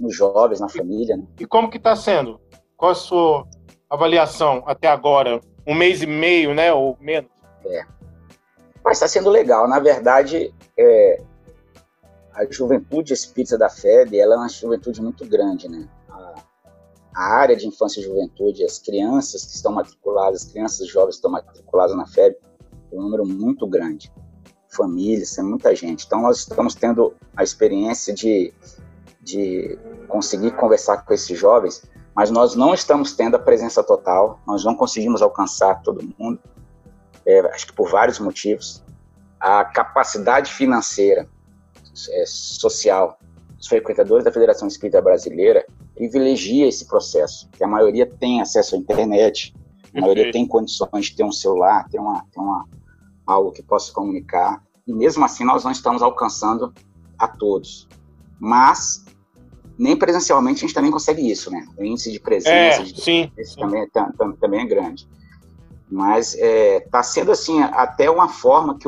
[0.02, 1.18] nos jovens, na família.
[1.18, 1.24] Né?
[1.40, 2.40] E como que está sendo?
[2.76, 3.46] Qual a sua
[3.90, 5.42] avaliação até agora?
[5.66, 7.30] Um mês e meio, né, ou menos?
[7.66, 7.86] É.
[8.84, 9.68] Mas está sendo legal.
[9.68, 11.22] Na verdade, é,
[12.38, 15.90] a juventude espírita da FEB, ela é uma juventude muito grande, né?
[16.08, 16.36] A,
[17.16, 21.18] a, área de infância e juventude, as crianças que estão matriculadas, as crianças jovens que
[21.18, 22.38] estão matriculadas na FEB,
[22.92, 24.14] é um número muito grande.
[24.70, 26.06] Famílias, tem muita gente.
[26.06, 28.54] Então, nós estamos tendo a experiência de,
[29.20, 31.82] de conseguir conversar com esses jovens,
[32.16, 36.40] mas nós não estamos tendo a presença total, nós não conseguimos alcançar todo mundo,
[37.26, 38.84] é, acho que por vários motivos.
[39.40, 41.28] A capacidade financeira
[42.10, 43.18] é, social
[43.60, 45.66] os frequentadores da Federação Espírita Brasileira
[45.96, 49.54] privilegia esse processo, que a maioria tem acesso à internet,
[49.96, 52.66] a maioria tem condições de ter um celular, ter, uma, ter uma,
[53.26, 56.72] algo que possa comunicar, e mesmo assim nós não estamos alcançando
[57.18, 57.88] a todos.
[58.40, 59.06] Mas
[59.78, 61.68] nem presencialmente a gente também consegue isso, né?
[61.76, 63.60] O índice de presença é, de sim, sim.
[63.60, 63.88] Também, é,
[64.40, 65.08] também é grande.
[65.90, 68.88] Mas está é, tá sendo assim até uma forma que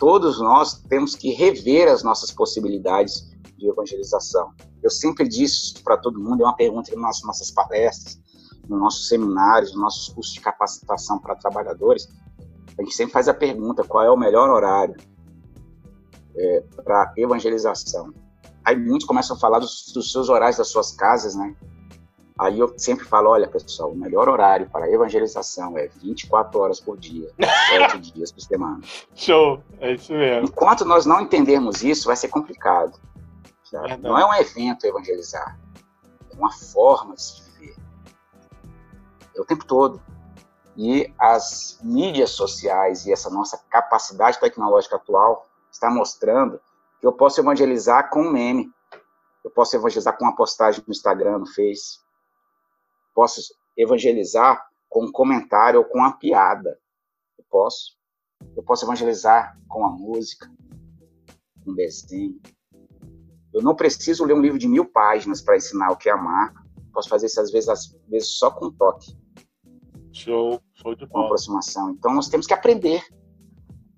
[0.00, 4.52] todos nós temos que rever as nossas possibilidades de evangelização.
[4.82, 8.18] Eu sempre disse para todo mundo, é uma pergunta nas nossas palestras,
[8.66, 12.08] nos nossos seminários, nos nossos cursos de capacitação para trabalhadores,
[12.78, 14.96] a gente sempre faz a pergunta qual é o melhor horário
[16.34, 18.14] é, para evangelização.
[18.64, 21.54] Aí muitos começam a falar dos, dos, seus horários das suas casas, né?
[22.40, 26.96] Aí eu sempre falo, olha, pessoal, o melhor horário para evangelização é 24 horas por
[26.96, 27.30] dia,
[27.68, 28.80] 7 dias por semana.
[29.14, 30.48] Show, é isso mesmo.
[30.48, 32.98] Enquanto nós não entendermos isso, vai ser complicado.
[34.00, 35.60] Não é um evento evangelizar,
[36.32, 37.76] é uma forma de se viver.
[39.36, 40.00] É o tempo todo.
[40.74, 46.58] E as mídias sociais e essa nossa capacidade tecnológica atual está mostrando
[46.98, 48.72] que eu posso evangelizar com um meme,
[49.44, 52.00] eu posso evangelizar com uma postagem no Instagram, no Face,
[53.20, 56.78] posso evangelizar com um comentário ou com uma piada.
[57.38, 57.98] Eu posso.
[58.56, 60.50] Eu posso evangelizar com a música,
[61.62, 62.40] com um desenho.
[63.52, 66.54] Eu não preciso ler um livro de mil páginas para ensinar o que é amar.
[66.94, 69.14] Posso fazer isso às vezes, às vezes só com toque.
[70.12, 71.10] Show, show de bola.
[71.10, 71.90] Com aproximação.
[71.90, 73.04] Então nós temos que aprender.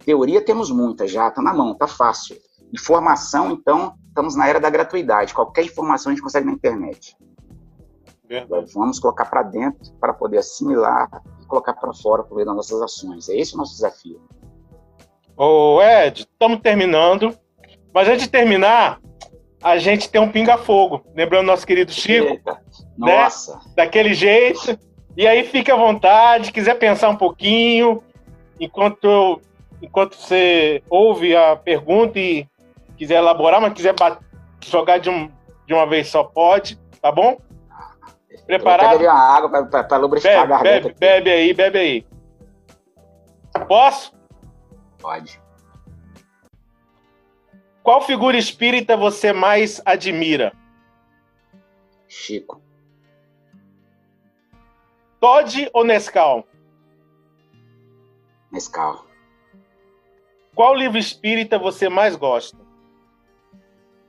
[0.05, 2.37] Teoria temos muita já, tá na mão, tá fácil.
[2.75, 5.33] Informação, então, estamos na era da gratuidade.
[5.33, 7.17] Qualquer informação a gente consegue na internet.
[8.29, 8.73] Verdade.
[8.75, 11.09] Vamos colocar para dentro para poder assimilar
[11.41, 13.29] e colocar para fora por meio das nossas ações.
[13.29, 14.21] É esse o nosso desafio.
[15.37, 17.37] Ô Ed, estamos terminando.
[17.93, 19.01] Mas antes de terminar,
[19.63, 21.05] a gente tem um pinga-fogo.
[21.15, 22.33] Lembrando nosso querido Chico.
[22.33, 22.53] Eita.
[22.99, 23.23] Né?
[23.23, 23.61] Nossa.
[23.75, 24.79] Daquele jeito.
[25.17, 28.03] E aí fique à vontade, quiser pensar um pouquinho,
[28.59, 29.43] enquanto,
[29.83, 32.47] enquanto você ouve a pergunta e
[32.97, 33.95] quiser elaborar, mas quiser
[34.65, 35.31] jogar de, um,
[35.67, 37.37] de uma vez só, pode, tá bom?
[38.47, 39.03] Preparado?
[39.03, 40.89] Eu uma água para lubrificar bebe, a garganta.
[40.89, 42.07] Bebe, bebe aí, bebe aí.
[43.69, 44.13] Posso?
[44.99, 45.41] Pode.
[47.83, 50.53] Qual figura espírita você mais admira?
[52.09, 52.61] Chico.
[55.21, 56.47] Todd ou Nescau?
[58.51, 59.07] Nescau.
[60.55, 62.59] Qual livro espírita você mais gosta?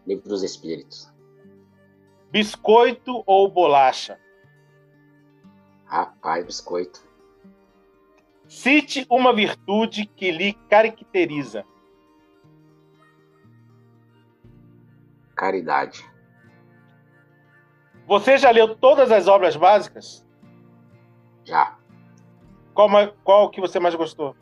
[0.05, 1.12] Livro dos Espíritos.
[2.33, 4.19] Biscoito ou bolacha?
[5.85, 6.99] Rapaz, biscoito.
[8.47, 11.63] Cite uma virtude que lhe caracteriza.
[15.35, 16.03] Caridade.
[18.07, 20.25] Você já leu todas as obras básicas?
[21.43, 21.77] Já.
[22.73, 22.89] Qual,
[23.23, 24.35] qual que você mais gostou?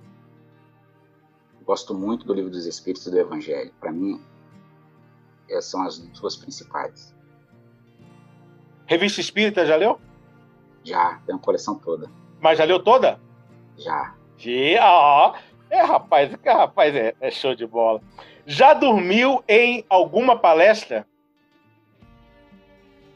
[1.65, 3.73] Gosto muito do Livro dos Espíritos e do Evangelho.
[3.81, 4.25] Para mim,
[5.49, 7.13] essas são as duas principais.
[8.91, 10.01] Revista Espírita, já leu?
[10.83, 12.11] Já, tem uma coleção toda.
[12.41, 13.21] Mas já leu toda?
[13.77, 14.13] Já.
[14.37, 15.33] Já.
[15.69, 18.01] É, rapaz, que rapaz é, é show de bola.
[18.45, 21.07] Já dormiu em alguma palestra?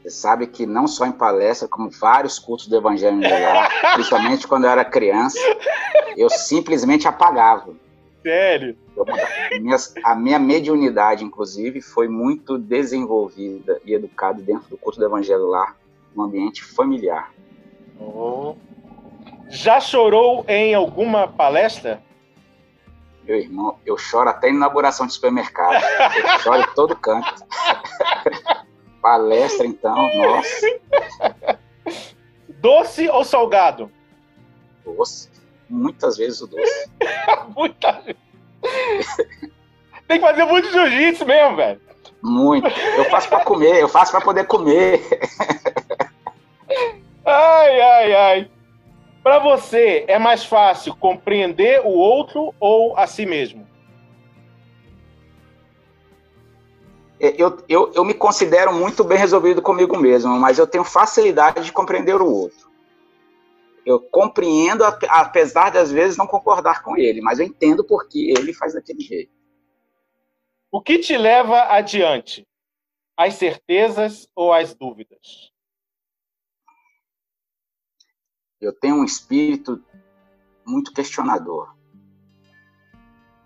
[0.02, 4.64] Você sabe que não só em palestra, como vários cultos do Evangelho lá, principalmente quando
[4.64, 5.38] eu era criança,
[6.16, 7.74] eu simplesmente apagava.
[8.22, 8.78] Sério?
[10.04, 15.74] A minha mediunidade, inclusive, foi muito desenvolvida e educada dentro do culto do Evangelho lá,
[16.14, 17.32] no ambiente familiar.
[18.00, 18.54] Oh.
[19.48, 22.02] Já chorou em alguma palestra?
[23.24, 25.82] Meu irmão, eu choro até em inauguração de supermercado.
[26.16, 27.44] Eu choro em todo canto.
[29.02, 30.80] palestra, então, nossa.
[32.60, 33.90] Doce ou salgado?
[34.84, 35.30] Doce.
[35.68, 36.90] Muitas vezes o doce.
[37.56, 38.25] Muitas vezes.
[40.06, 41.80] Tem que fazer muito jiu-jitsu mesmo, velho.
[42.22, 42.66] Muito.
[42.96, 45.00] Eu faço para comer, eu faço para poder comer.
[47.28, 48.50] Ai, ai, ai.
[49.20, 53.66] Para você, é mais fácil compreender o outro ou a si mesmo?
[57.18, 61.64] É, eu, eu, eu me considero muito bem resolvido comigo mesmo, mas eu tenho facilidade
[61.64, 62.65] de compreender o outro.
[63.86, 68.52] Eu compreendo, apesar de às vezes não concordar com ele, mas eu entendo porque ele
[68.52, 69.32] faz daquele jeito.
[70.72, 72.44] O que te leva adiante?
[73.16, 75.52] As certezas ou as dúvidas?
[78.60, 79.80] Eu tenho um espírito
[80.66, 81.72] muito questionador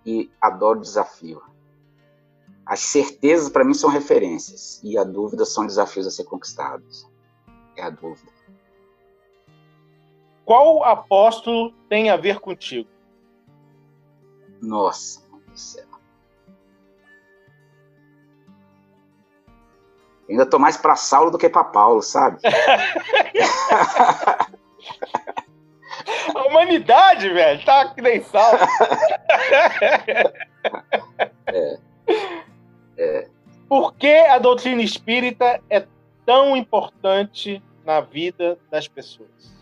[0.06, 1.42] e adoro desafio.
[2.64, 7.06] As certezas para mim são referências e a dúvida são desafios a ser conquistados.
[7.76, 8.39] É a dúvida.
[10.50, 12.88] Qual apóstolo tem a ver contigo?
[14.60, 15.86] Nossa, do céu.
[20.28, 22.40] Ainda tô mais para Saulo do que para Paulo, sabe?
[26.34, 28.50] A humanidade, velho, tá que nem sal.
[31.46, 31.78] é.
[32.98, 33.28] É.
[33.68, 35.86] Por que a doutrina espírita é
[36.26, 39.59] tão importante na vida das pessoas?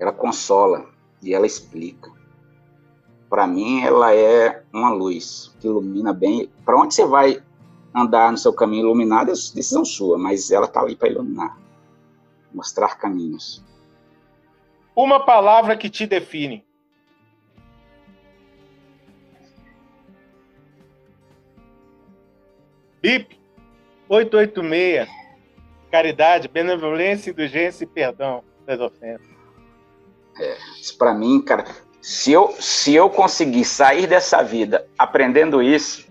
[0.00, 0.88] Ela consola
[1.22, 2.10] e ela explica.
[3.28, 6.50] Para mim, ela é uma luz que ilumina bem.
[6.64, 7.40] Para onde você vai
[7.94, 11.56] andar no seu caminho iluminado é decisão sua, mas ela está ali para iluminar,
[12.52, 13.64] mostrar caminhos.
[14.96, 16.64] Uma palavra que te define.
[23.02, 23.38] BIP
[24.08, 25.08] 886.
[25.90, 29.39] Caridade, benevolência, indulgência e perdão das ofensas.
[30.40, 31.64] É, isso para mim, cara,
[32.00, 36.08] se eu, se eu conseguir sair dessa vida aprendendo isso,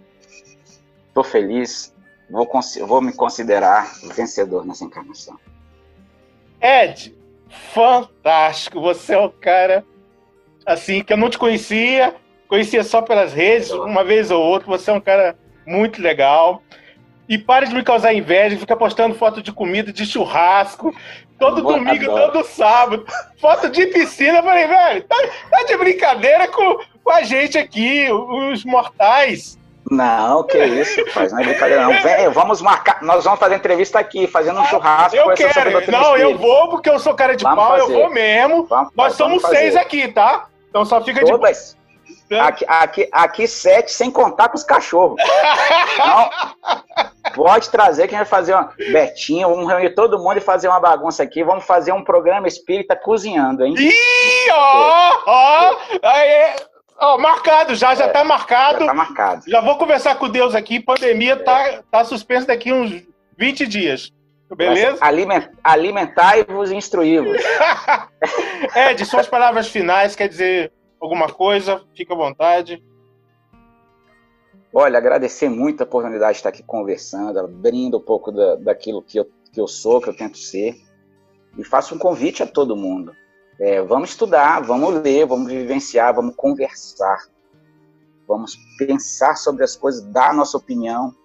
[1.13, 1.93] tô feliz,
[2.29, 2.47] vou,
[2.85, 5.37] vou me considerar vencedor nessa encarnação.
[6.61, 7.15] Ed,
[7.73, 8.79] fantástico.
[8.81, 9.83] Você é o cara
[10.65, 12.15] assim que eu não te conhecia,
[12.47, 14.67] conhecia só pelas redes, uma vez ou outra.
[14.67, 16.61] Você é um cara muito legal.
[17.27, 20.95] E pare de me causar inveja, fica postando foto de comida, de churrasco,
[21.39, 22.31] todo Boa, domingo, adoro.
[22.31, 23.05] todo sábado.
[23.39, 24.39] Foto de piscina.
[24.39, 25.15] Eu falei, velho, tá,
[25.49, 29.57] tá, de brincadeira com, com a gente aqui, os mortais.
[29.89, 32.01] Não, que isso, faz não é brincadeira não.
[32.01, 35.15] Vem, vamos marcar, nós vamos fazer entrevista aqui, fazendo um churrasco.
[35.15, 37.93] Eu quero, não, eu vou porque eu sou cara de vamos pau, fazer.
[37.93, 38.65] eu vou mesmo.
[38.65, 40.45] Vamos, nós somos seis aqui, tá?
[40.69, 41.71] Então só fica Todas.
[41.71, 41.78] de
[42.37, 45.21] Aqui, aqui, aqui sete, sem contar com os cachorros.
[47.33, 48.71] Pode trazer que a gente vai fazer uma.
[48.91, 51.43] Betinho, vamos reunir todo mundo e fazer uma bagunça aqui.
[51.43, 53.75] Vamos fazer um programa espírita cozinhando, hein?
[53.77, 56.55] Ih, ó, ó, aí,
[56.99, 58.79] ó, marcado, já, já é, tá marcado.
[58.79, 59.43] Já tá marcado.
[59.47, 60.79] Já vou conversar com Deus aqui.
[60.79, 61.71] Pandemia tá, é.
[61.77, 63.03] tá, tá suspensa daqui uns
[63.37, 64.11] 20 dias.
[64.55, 64.97] Beleza?
[65.01, 67.37] Aliment, alimentai-vos e instruí-vos.
[68.75, 71.83] Ed, suas palavras finais, quer dizer, alguma coisa?
[71.95, 72.83] Fica à vontade.
[74.73, 79.17] Olha, agradecer muito a oportunidade de estar aqui conversando, abrindo um pouco da, daquilo que
[79.17, 80.75] eu, que eu sou, que eu tento ser.
[81.57, 83.11] E faço um convite a todo mundo.
[83.59, 87.27] É, vamos estudar, vamos ler, vamos vivenciar, vamos conversar.
[88.27, 91.15] Vamos pensar sobre as coisas, dar a nossa opinião,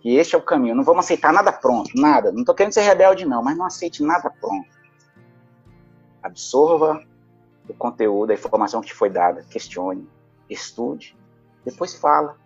[0.00, 0.74] que este é o caminho.
[0.74, 2.32] Não vamos aceitar nada pronto, nada.
[2.32, 4.68] Não estou querendo ser rebelde, não, mas não aceite nada pronto.
[6.20, 7.00] Absorva
[7.68, 10.08] o conteúdo, a informação que te foi dada, questione,
[10.48, 11.16] estude,
[11.64, 12.36] depois fala,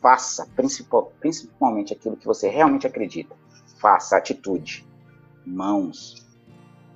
[0.00, 3.34] faça, principal, principalmente aquilo que você realmente acredita.
[3.78, 4.86] Faça atitude,
[5.44, 6.26] mãos,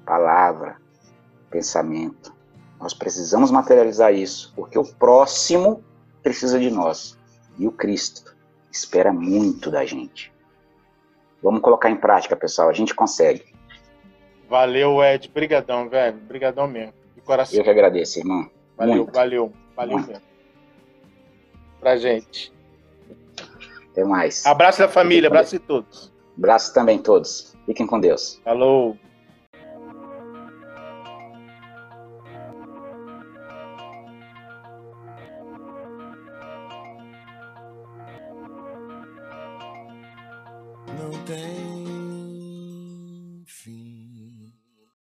[0.05, 0.81] palavra,
[1.51, 2.33] pensamento.
[2.79, 5.85] Nós precisamos materializar isso, porque o próximo
[6.23, 7.19] precisa de nós
[7.59, 8.37] e o Cristo
[8.71, 10.33] espera muito da gente.
[11.43, 13.55] Vamos colocar em prática, pessoal, a gente consegue.
[14.49, 15.29] Valeu, Ed.
[15.29, 16.19] Brigadão, velho.
[16.19, 17.00] Brigadão mesmo
[17.31, 17.57] coração.
[17.59, 18.51] Eu que agradeço, irmão.
[18.77, 19.13] Valeu, Muito.
[19.13, 20.09] valeu, valeu Muito.
[20.09, 20.25] mesmo.
[21.79, 22.53] Pra gente.
[23.93, 24.45] Até mais.
[24.45, 26.13] Abraço da família, abraço de todos.
[26.37, 27.55] Abraço também todos.
[27.67, 28.41] Fiquem com Deus.
[28.45, 28.97] Falou.